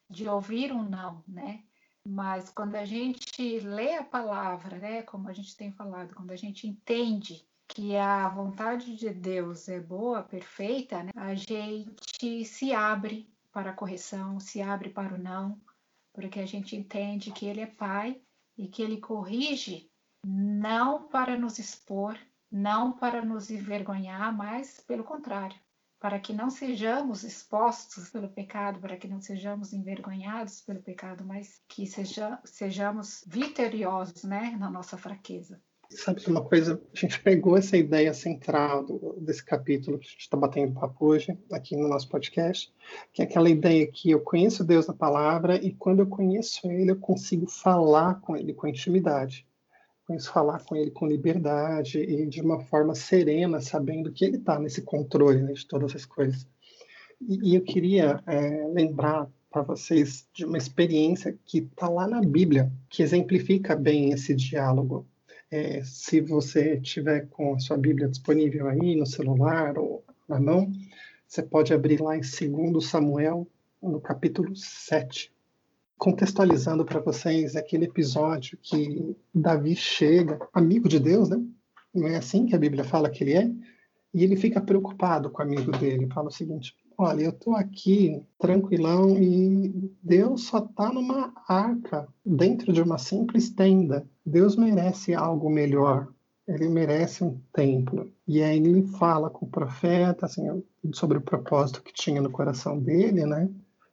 de 0.09 0.27
ouvir 0.27 0.71
um 0.71 0.83
não, 0.83 1.23
né? 1.27 1.63
Mas 2.05 2.49
quando 2.49 2.75
a 2.75 2.85
gente 2.85 3.59
lê 3.61 3.95
a 3.95 4.03
palavra, 4.03 4.77
né, 4.77 5.01
como 5.03 5.29
a 5.29 5.33
gente 5.33 5.55
tem 5.55 5.71
falado, 5.71 6.13
quando 6.13 6.31
a 6.31 6.35
gente 6.35 6.67
entende 6.67 7.47
que 7.67 7.95
a 7.95 8.27
vontade 8.27 8.95
de 8.95 9.09
Deus 9.09 9.67
é 9.69 9.79
boa, 9.79 10.21
perfeita, 10.21 11.01
né, 11.01 11.11
a 11.15 11.33
gente 11.33 12.45
se 12.45 12.73
abre 12.73 13.27
para 13.51 13.71
a 13.71 13.75
correção, 13.75 14.39
se 14.39 14.61
abre 14.61 14.89
para 14.89 15.15
o 15.15 15.17
não, 15.17 15.59
porque 16.11 16.39
a 16.39 16.45
gente 16.45 16.75
entende 16.75 17.31
que 17.31 17.45
Ele 17.45 17.61
é 17.61 17.67
Pai 17.67 18.21
e 18.57 18.67
que 18.67 18.83
Ele 18.83 18.97
corrige 18.97 19.89
não 20.25 21.03
para 21.07 21.37
nos 21.37 21.59
expor, 21.59 22.17
não 22.51 22.93
para 22.93 23.23
nos 23.25 23.49
envergonhar, 23.49 24.35
mas 24.35 24.79
pelo 24.87 25.03
contrário, 25.03 25.57
para 25.99 26.19
que 26.19 26.33
não 26.33 26.49
sejamos 26.49 27.23
expostos 27.23 28.09
pelo 28.09 28.29
pecado, 28.29 28.79
para 28.79 28.97
que 28.97 29.07
não 29.07 29.21
sejamos 29.21 29.73
envergonhados 29.73 30.61
pelo 30.61 30.81
pecado, 30.81 31.23
mas 31.25 31.61
que 31.67 31.85
seja, 31.85 32.39
sejamos 32.43 33.23
vitoriosos 33.25 34.23
né, 34.23 34.55
na 34.59 34.69
nossa 34.69 34.97
fraqueza. 34.97 35.61
Sabe 35.89 36.25
uma 36.27 36.43
coisa? 36.43 36.81
A 36.93 36.97
gente 36.97 37.21
pegou 37.21 37.55
essa 37.55 37.77
ideia 37.77 38.13
central 38.13 38.83
do, 38.83 39.15
desse 39.19 39.45
capítulo 39.45 39.99
que 39.99 40.07
a 40.07 40.09
gente 40.09 40.21
está 40.21 40.35
batendo 40.35 40.73
papo 40.73 41.05
hoje, 41.05 41.37
aqui 41.51 41.75
no 41.75 41.87
nosso 41.87 42.09
podcast, 42.09 42.73
que 43.11 43.21
é 43.21 43.25
aquela 43.25 43.49
ideia 43.49 43.85
que 43.89 44.09
eu 44.09 44.19
conheço 44.19 44.63
Deus 44.63 44.87
na 44.87 44.93
palavra 44.93 45.55
e 45.55 45.71
quando 45.71 45.99
eu 45.99 46.07
conheço 46.07 46.69
Ele, 46.69 46.91
eu 46.91 46.99
consigo 46.99 47.47
falar 47.47 48.19
com 48.21 48.35
Ele 48.35 48.53
com 48.53 48.67
intimidade 48.67 49.47
falar 50.19 50.63
com 50.63 50.75
ele 50.75 50.91
com 50.91 51.07
liberdade 51.07 51.99
e 51.99 52.25
de 52.25 52.41
uma 52.41 52.59
forma 52.59 52.95
serena, 52.95 53.61
sabendo 53.61 54.11
que 54.11 54.25
ele 54.25 54.37
está 54.37 54.59
nesse 54.59 54.81
controle 54.81 55.41
né, 55.41 55.53
de 55.53 55.65
todas 55.67 55.95
as 55.95 56.05
coisas. 56.05 56.47
E, 57.21 57.51
e 57.51 57.55
eu 57.55 57.61
queria 57.61 58.21
é, 58.25 58.67
lembrar 58.67 59.29
para 59.49 59.61
vocês 59.61 60.27
de 60.33 60.45
uma 60.45 60.57
experiência 60.57 61.37
que 61.45 61.59
está 61.59 61.87
lá 61.87 62.07
na 62.07 62.21
Bíblia, 62.21 62.71
que 62.89 63.03
exemplifica 63.03 63.75
bem 63.75 64.11
esse 64.11 64.33
diálogo. 64.33 65.05
É, 65.51 65.83
se 65.83 66.19
você 66.21 66.79
tiver 66.79 67.27
com 67.27 67.53
a 67.53 67.59
sua 67.59 67.77
Bíblia 67.77 68.07
disponível 68.07 68.67
aí 68.67 68.95
no 68.95 69.05
celular 69.05 69.77
ou 69.77 70.03
na 70.27 70.39
mão, 70.39 70.71
você 71.27 71.43
pode 71.43 71.73
abrir 71.73 72.01
lá 72.01 72.15
em 72.15 72.21
2 72.21 72.85
Samuel, 72.85 73.47
no 73.81 73.99
capítulo 73.99 74.55
7 74.55 75.32
contextualizando 75.97 76.83
para 76.85 76.99
vocês 76.99 77.55
aquele 77.55 77.85
episódio 77.85 78.57
que 78.61 79.15
Davi 79.33 79.75
chega, 79.75 80.39
amigo 80.53 80.89
de 80.89 80.99
Deus, 80.99 81.29
né? 81.29 81.41
Não 81.93 82.07
é 82.07 82.17
assim 82.17 82.45
que 82.45 82.55
a 82.55 82.59
Bíblia 82.59 82.83
fala 82.83 83.09
que 83.09 83.23
ele 83.23 83.33
é? 83.33 83.51
E 84.13 84.23
ele 84.23 84.35
fica 84.35 84.61
preocupado 84.61 85.29
com 85.29 85.41
o 85.41 85.45
amigo 85.45 85.71
dele. 85.71 86.07
Fala 86.13 86.27
o 86.27 86.31
seguinte: 86.31 86.75
Olha, 86.97 87.23
eu 87.23 87.31
estou 87.31 87.55
aqui 87.55 88.21
tranquilão 88.37 89.17
e 89.17 89.91
Deus 90.01 90.45
só 90.45 90.59
está 90.59 90.91
numa 90.91 91.33
arca, 91.47 92.07
dentro 92.25 92.71
de 92.71 92.81
uma 92.81 92.97
simples 92.97 93.49
tenda. 93.49 94.07
Deus 94.25 94.55
merece 94.55 95.13
algo 95.13 95.49
melhor. 95.49 96.07
Ele 96.47 96.67
merece 96.69 97.23
um 97.23 97.39
templo. 97.53 98.11
E 98.27 98.43
aí 98.43 98.57
ele 98.57 98.83
fala 98.83 99.29
com 99.29 99.45
o 99.45 99.49
profeta 99.49 100.25
assim, 100.25 100.43
sobre 100.93 101.17
o 101.17 101.21
propósito 101.21 101.81
que 101.81 101.93
tinha 101.93 102.21
no 102.21 102.29
coração 102.29 102.79
dele, 102.79 103.25
né? 103.25 103.49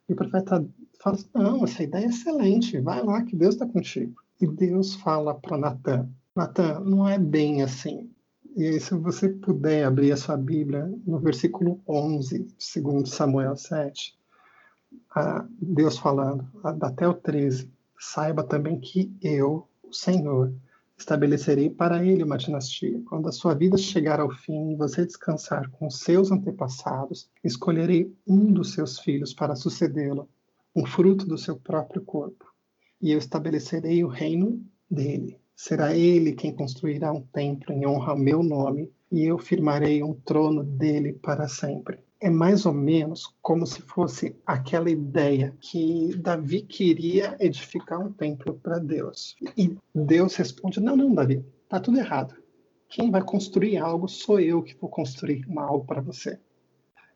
E 0.07 0.13
o 0.13 0.15
profeta 0.15 0.63
fala 1.01 1.15
assim, 1.15 1.29
não, 1.33 1.63
essa 1.63 1.83
ideia 1.83 2.05
é 2.05 2.09
excelente, 2.09 2.79
vai 2.79 3.03
lá 3.03 3.23
que 3.23 3.35
Deus 3.35 3.55
está 3.55 3.65
contigo. 3.65 4.21
E 4.39 4.47
Deus 4.47 4.95
fala 4.95 5.33
para 5.33 5.57
Natan, 5.57 6.09
Natan, 6.35 6.79
não 6.81 7.07
é 7.07 7.17
bem 7.17 7.61
assim. 7.61 8.09
E 8.55 8.65
aí, 8.65 8.79
se 8.79 8.93
você 8.95 9.29
puder 9.29 9.85
abrir 9.85 10.11
a 10.11 10.17
sua 10.17 10.35
Bíblia 10.35 10.93
no 11.05 11.19
versículo 11.19 11.81
11, 11.87 12.47
segundo 12.59 13.07
Samuel 13.07 13.55
7, 13.55 14.17
Deus 15.59 15.97
falando, 15.97 16.45
até 16.63 17.07
o 17.07 17.13
13, 17.13 17.71
saiba 17.97 18.43
também 18.43 18.79
que 18.79 19.15
eu, 19.21 19.67
o 19.83 19.93
Senhor, 19.93 20.53
estabelecerei 20.97 21.69
para 21.69 22.03
ele 22.05 22.23
uma 22.23 22.37
dinastia. 22.37 23.01
Quando 23.05 23.29
a 23.29 23.31
sua 23.31 23.55
vida 23.55 23.77
chegar 23.77 24.19
ao 24.19 24.29
fim 24.29 24.71
e 24.71 24.75
você 24.75 25.05
descansar 25.05 25.69
com 25.71 25.89
seus 25.89 26.31
antepassados, 26.31 27.29
escolherei 27.43 28.13
um 28.27 28.51
dos 28.51 28.73
seus 28.73 28.99
filhos 28.99 29.33
para 29.33 29.55
sucedê-lo 29.55 30.29
um 30.75 30.85
fruto 30.85 31.25
do 31.25 31.37
seu 31.37 31.57
próprio 31.57 32.01
corpo, 32.01 32.45
e 33.01 33.11
eu 33.11 33.17
estabelecerei 33.17 34.03
o 34.03 34.07
reino 34.07 34.63
dele. 34.89 35.37
Será 35.55 35.95
ele 35.95 36.33
quem 36.33 36.53
construirá 36.53 37.11
um 37.11 37.21
templo 37.21 37.73
em 37.73 37.85
honra 37.85 38.11
ao 38.11 38.17
meu 38.17 38.41
nome, 38.41 38.91
e 39.11 39.23
eu 39.23 39.37
firmarei 39.37 40.01
um 40.01 40.13
trono 40.13 40.63
dele 40.63 41.13
para 41.13 41.47
sempre. 41.47 41.99
É 42.19 42.29
mais 42.29 42.65
ou 42.65 42.73
menos 42.73 43.33
como 43.41 43.65
se 43.65 43.81
fosse 43.81 44.35
aquela 44.45 44.89
ideia 44.89 45.55
que 45.59 46.15
Davi 46.17 46.61
queria 46.61 47.35
edificar 47.39 47.99
um 47.99 48.11
templo 48.13 48.53
para 48.53 48.79
Deus. 48.79 49.35
E 49.57 49.75
Deus 49.93 50.35
responde: 50.35 50.79
Não, 50.79 50.95
não, 50.95 51.13
Davi, 51.13 51.43
tá 51.67 51.79
tudo 51.79 51.97
errado. 51.97 52.35
Quem 52.87 53.09
vai 53.09 53.23
construir 53.23 53.77
algo 53.77 54.07
sou 54.07 54.39
eu 54.39 54.61
que 54.61 54.75
vou 54.75 54.89
construir 54.89 55.45
algo 55.57 55.85
para 55.85 56.01
você 56.01 56.39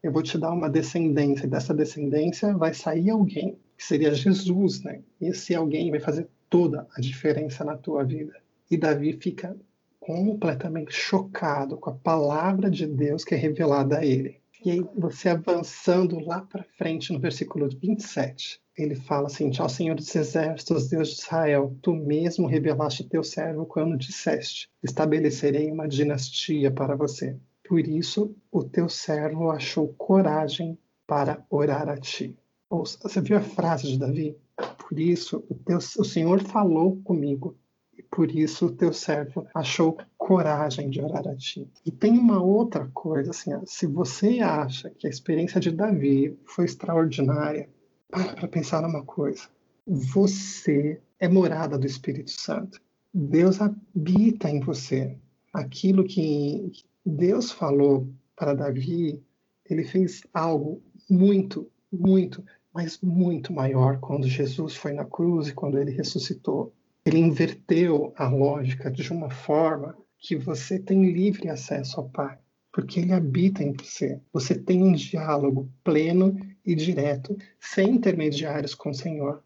eu 0.06 0.12
vou 0.12 0.22
te 0.22 0.38
dar 0.38 0.52
uma 0.52 0.70
descendência, 0.70 1.48
e 1.48 1.50
dessa 1.50 1.74
descendência 1.74 2.56
vai 2.56 2.76
sair 2.76 3.10
alguém, 3.10 3.58
que 3.76 3.84
seria 3.84 4.14
Jesus, 4.14 4.84
né? 4.84 5.02
E 5.20 5.30
esse 5.30 5.56
alguém 5.56 5.90
vai 5.90 6.00
fazer 6.00 6.30
toda 6.48 6.88
a 6.96 7.02
diferença 7.02 7.64
na 7.64 7.76
tua 7.76 8.04
vida. 8.04 8.34
E 8.70 8.78
Davi 8.78 9.14
fica 9.14 9.58
completamente 10.00 10.94
chocado 10.94 11.76
com 11.78 11.90
a 11.90 11.96
palavra 11.96 12.70
de 12.70 12.86
Deus 12.86 13.24
que 13.24 13.34
é 13.34 13.38
revelada 13.38 13.98
a 13.98 14.06
ele. 14.06 14.40
E 14.64 14.70
aí, 14.70 14.86
você 14.96 15.30
avançando 15.30 16.20
lá 16.20 16.42
para 16.42 16.64
frente, 16.78 17.12
no 17.12 17.20
versículo 17.20 17.68
27, 17.68 18.62
ele 18.78 18.94
fala 18.94 19.26
assim: 19.26 19.50
Ó 19.60 19.68
Senhor 19.68 19.96
dos 19.96 20.16
Exércitos, 20.16 20.88
Deus 20.88 21.10
de 21.10 21.16
Israel, 21.16 21.76
tu 21.82 21.96
mesmo 21.96 22.46
revelaste 22.46 23.10
teu 23.10 23.24
servo 23.24 23.66
quando 23.66 23.98
disseste: 23.98 24.70
Estabelecerei 24.84 25.72
uma 25.72 25.88
dinastia 25.88 26.70
para 26.70 26.96
você. 26.96 27.36
Por 27.68 27.80
isso, 27.88 28.36
o 28.52 28.64
teu 28.64 28.88
servo 28.88 29.52
achou 29.52 29.94
coragem 29.98 30.78
para 31.08 31.44
orar 31.50 31.90
a 31.90 31.98
ti. 31.98 32.38
Você 32.70 33.22
viu 33.22 33.38
a 33.38 33.42
frase 33.42 33.88
de 33.88 34.00
Davi? 34.00 34.38
Por 34.78 35.00
isso, 35.00 35.44
o, 35.50 35.56
teu, 35.56 35.78
o 35.78 36.06
Senhor 36.06 36.42
falou 36.42 36.98
comigo, 37.04 37.56
e 37.98 38.04
por 38.04 38.30
isso 38.30 38.68
o 38.68 38.72
teu 38.72 38.94
servo 38.94 39.48
achou 39.54 39.98
coragem 40.18 40.90
de 40.90 41.02
orar 41.02 41.28
a 41.28 41.36
ti. 41.36 41.70
E 41.86 41.92
tem 41.92 42.18
uma 42.18 42.42
outra 42.42 42.90
coisa, 42.94 43.32
assim, 43.32 43.52
se 43.66 43.88
você 43.88 44.40
acha 44.40 44.90
que 44.90 45.08
a 45.08 45.10
experiência 45.10 45.60
de 45.60 45.72
Davi 45.72 46.38
foi 46.46 46.66
extraordinária, 46.66 47.70
para 48.10 48.48
pensar 48.48 48.82
numa 48.82 49.04
coisa. 49.04 49.48
Você 49.86 51.02
é 51.20 51.28
morada 51.28 51.78
do 51.78 51.86
Espírito 51.86 52.32
Santo. 52.32 52.82
Deus 53.14 53.60
habita 53.62 54.50
em 54.50 54.60
você. 54.60 55.18
Aquilo 55.54 56.04
que, 56.04 56.72
Deus 57.06 57.52
falou 57.52 58.10
para 58.36 58.56
Davi, 58.56 59.24
ele 59.70 59.84
fez 59.84 60.24
algo 60.34 60.82
muito, 61.10 61.70
muito, 61.92 62.44
mas 62.74 63.00
muito 63.02 63.54
maior 63.54 64.00
quando 64.00 64.28
Jesus 64.28 64.76
foi 64.76 64.94
na 64.94 65.06
cruz 65.06 65.48
e 65.48 65.54
quando 65.54 65.78
ele 65.78 65.92
ressuscitou. 65.92 66.74
Ele 67.06 67.20
inverteu 67.20 68.14
a 68.18 68.28
lógica 68.28 68.90
de 68.90 69.12
uma 69.14 69.30
forma 69.30 69.96
que 70.18 70.36
você 70.36 70.80
tem 70.80 71.12
livre 71.12 71.50
acesso 71.50 72.00
ao 72.00 72.10
Pai, 72.10 72.40
porque 72.74 73.00
Ele 73.00 73.14
habita 73.14 73.64
em 73.64 73.74
você. 73.74 74.20
Você 74.34 74.56
tem 74.56 74.84
um 74.84 74.94
diálogo 74.94 75.72
pleno 75.84 76.36
e 76.66 76.74
direto, 76.74 77.38
sem 77.60 77.92
intermediários 77.92 78.74
com 78.74 78.90
o 78.90 78.94
Senhor, 78.94 79.44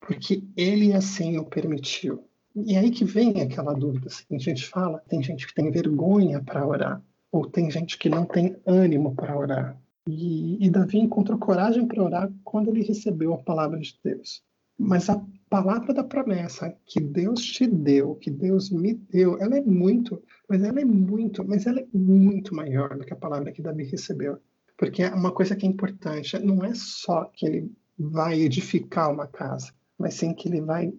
porque 0.00 0.42
Ele 0.56 0.92
assim 0.92 1.38
o 1.38 1.44
permitiu. 1.44 2.28
E 2.64 2.74
aí 2.74 2.90
que 2.90 3.04
vem 3.04 3.42
aquela 3.42 3.74
dúvida. 3.74 4.06
Assim, 4.06 4.24
a 4.34 4.38
gente 4.38 4.66
fala, 4.66 5.02
tem 5.08 5.22
gente 5.22 5.46
que 5.46 5.54
tem 5.54 5.70
vergonha 5.70 6.42
para 6.42 6.66
orar, 6.66 7.02
ou 7.30 7.46
tem 7.46 7.70
gente 7.70 7.98
que 7.98 8.08
não 8.08 8.24
tem 8.24 8.56
ânimo 8.64 9.14
para 9.14 9.36
orar. 9.36 9.78
E, 10.08 10.64
e 10.64 10.70
Davi 10.70 10.98
encontrou 10.98 11.38
coragem 11.38 11.86
para 11.86 12.02
orar 12.02 12.32
quando 12.42 12.70
ele 12.70 12.82
recebeu 12.82 13.34
a 13.34 13.38
palavra 13.38 13.78
de 13.78 13.98
Deus. 14.02 14.42
Mas 14.78 15.10
a 15.10 15.22
palavra 15.50 15.92
da 15.92 16.04
promessa 16.04 16.74
que 16.86 17.00
Deus 17.00 17.42
te 17.42 17.66
deu, 17.66 18.14
que 18.14 18.30
Deus 18.30 18.70
me 18.70 18.94
deu, 18.94 19.38
ela 19.38 19.56
é 19.56 19.62
muito, 19.62 20.22
mas 20.48 20.62
ela 20.62 20.80
é 20.80 20.84
muito, 20.84 21.46
mas 21.46 21.66
ela 21.66 21.80
é 21.80 21.86
muito 21.92 22.54
maior 22.54 22.96
do 22.96 23.04
que 23.04 23.12
a 23.12 23.16
palavra 23.16 23.52
que 23.52 23.62
Davi 23.62 23.84
recebeu. 23.84 24.38
Porque 24.78 25.02
é 25.02 25.14
uma 25.14 25.32
coisa 25.32 25.56
que 25.56 25.66
é 25.66 25.68
importante, 25.68 26.38
não 26.38 26.64
é 26.64 26.74
só 26.74 27.24
que 27.24 27.46
ele 27.46 27.72
vai 27.98 28.40
edificar 28.40 29.12
uma 29.12 29.26
casa, 29.26 29.72
mas 29.98 30.14
sim 30.14 30.34
que 30.34 30.48
ele 30.48 30.60
vai 30.60 30.92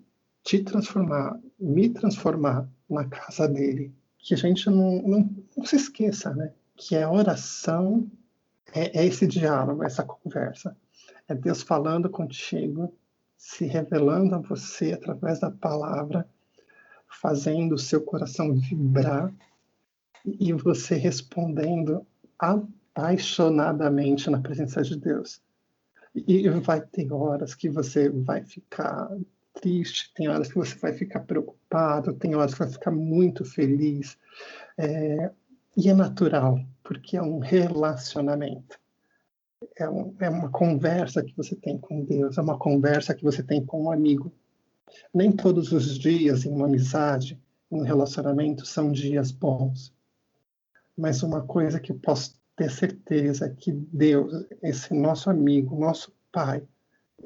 te 0.47 0.63
transformar, 0.63 1.37
me 1.59 1.89
transformar 1.89 2.69
na 2.89 3.03
casa 3.03 3.49
dele. 3.49 3.93
Que 4.17 4.33
a 4.33 4.37
gente 4.37 4.69
não, 4.69 5.01
não, 5.01 5.29
não 5.57 5.65
se 5.65 5.75
esqueça, 5.75 6.33
né? 6.33 6.53
Que 6.73 6.95
a 6.95 7.11
oração 7.11 8.09
é, 8.73 8.97
é 8.97 9.05
esse 9.05 9.27
diálogo, 9.27 9.83
essa 9.83 10.05
conversa. 10.05 10.73
É 11.27 11.35
Deus 11.35 11.61
falando 11.61 12.09
contigo, 12.09 12.95
se 13.35 13.65
revelando 13.65 14.35
a 14.35 14.39
você 14.39 14.93
através 14.93 15.41
da 15.41 15.51
palavra, 15.51 16.25
fazendo 17.21 17.75
o 17.75 17.79
seu 17.79 18.01
coração 18.01 18.55
vibrar 18.55 19.33
e 20.25 20.53
você 20.53 20.95
respondendo 20.95 22.07
apaixonadamente 22.39 24.29
na 24.29 24.39
presença 24.39 24.81
de 24.81 24.95
Deus. 24.95 25.41
E 26.15 26.47
vai 26.49 26.79
ter 26.79 27.11
horas 27.11 27.53
que 27.53 27.69
você 27.69 28.07
vai 28.09 28.45
ficar 28.45 29.09
triste, 29.59 30.11
tem 30.13 30.27
horas 30.27 30.47
que 30.47 30.55
você 30.55 30.75
vai 30.75 30.93
ficar 30.93 31.21
preocupado, 31.21 32.13
tem 32.13 32.35
horas 32.35 32.53
que 32.53 32.59
vai 32.59 32.69
ficar 32.69 32.91
muito 32.91 33.43
feliz. 33.43 34.17
É, 34.77 35.31
e 35.75 35.89
é 35.89 35.93
natural, 35.93 36.59
porque 36.83 37.17
é 37.17 37.21
um 37.21 37.39
relacionamento. 37.39 38.79
É, 39.77 39.89
um, 39.89 40.15
é, 40.19 40.29
uma 40.29 40.49
conversa 40.49 41.23
que 41.23 41.35
você 41.35 41.55
tem 41.55 41.77
com 41.77 42.03
Deus, 42.03 42.37
é 42.37 42.41
uma 42.41 42.57
conversa 42.57 43.13
que 43.13 43.23
você 43.23 43.43
tem 43.43 43.65
com 43.65 43.83
um 43.83 43.91
amigo. 43.91 44.31
Nem 45.13 45.31
todos 45.31 45.71
os 45.71 45.97
dias 45.97 46.45
em 46.45 46.51
uma 46.51 46.65
amizade, 46.65 47.39
em 47.71 47.79
um 47.79 47.83
relacionamento, 47.83 48.65
são 48.65 48.91
dias 48.91 49.31
bons. 49.31 49.93
Mas 50.97 51.21
uma 51.21 51.41
coisa 51.41 51.79
que 51.79 51.91
eu 51.91 51.99
posso 51.99 52.35
ter 52.55 52.71
certeza 52.71 53.45
é 53.45 53.49
que 53.49 53.71
Deus, 53.71 54.45
esse 54.63 54.93
nosso 54.93 55.29
amigo, 55.29 55.79
nosso 55.79 56.11
Pai, 56.31 56.67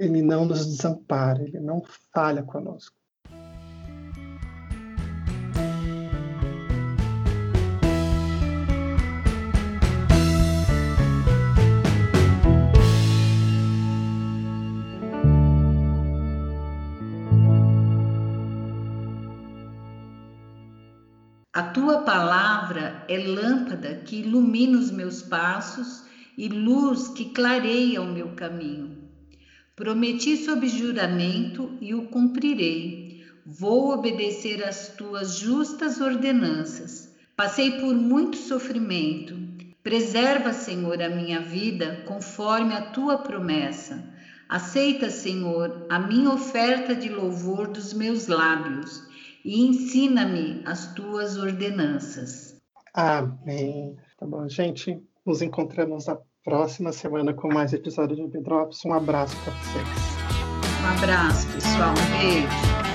ele 0.02 0.24
não 0.24 0.46
nos 0.46 0.66
desampara, 0.66 1.44
ele 1.44 1.60
não 1.60 1.84
falha 2.12 2.42
conosco. 2.42 2.96
A 21.54 21.64
tua 21.74 22.02
palavra 22.02 23.06
é 23.08 23.20
lâmpada 23.20 24.02
que 24.04 24.22
ilumina 24.22 24.80
os 24.80 24.90
meus 24.90 25.22
passos 25.22 26.04
e 26.36 26.48
luz 26.48 27.10
que 27.10 27.26
clareia 27.26 28.02
o 28.02 28.12
meu 28.12 28.34
caminho. 28.36 29.01
Prometi 29.75 30.38
sob 30.38 30.67
juramento 30.67 31.77
e 31.79 31.95
o 31.95 32.07
cumprirei. 32.07 33.23
Vou 33.45 33.91
obedecer 33.91 34.63
às 34.63 34.89
tuas 34.89 35.38
justas 35.38 35.99
ordenanças. 35.99 37.15
Passei 37.36 37.79
por 37.79 37.95
muito 37.95 38.38
sofrimento. 38.38 39.36
Preserva, 39.81 40.53
Senhor, 40.53 41.01
a 41.01 41.10
minha 41.10 41.41
vida 41.41 42.03
conforme 42.05 42.73
a 42.73 42.91
tua 42.91 43.17
promessa. 43.17 44.07
Aceita, 44.47 45.10
Senhor, 45.10 45.88
a 45.89 45.97
minha 45.97 46.29
oferta 46.29 46.93
de 46.93 47.10
louvor 47.10 47.67
dos 47.67 47.93
meus 47.93 48.27
lábios 48.27 49.01
e 49.43 49.65
ensina-me 49.65 50.62
as 50.65 50.93
tuas 50.93 51.38
ordenanças. 51.38 52.62
Amém. 52.93 53.95
Tá 54.17 54.25
bom, 54.27 54.47
gente. 54.47 55.01
Nos 55.25 55.41
encontramos 55.41 56.05
na 56.05 56.17
próxima 56.43 56.91
semana 56.91 57.34
com 57.34 57.54
mais 57.54 57.73
episódios 57.73 58.19
de 58.19 58.27
Bedrops. 58.27 58.84
Um 58.86 58.93
abraço 58.93 59.36
para 59.43 59.54
vocês. 59.54 59.88
Um 60.82 60.97
abraço, 60.97 61.47
pessoal. 61.54 61.91
Um 61.91 62.17
beijo. 62.17 62.90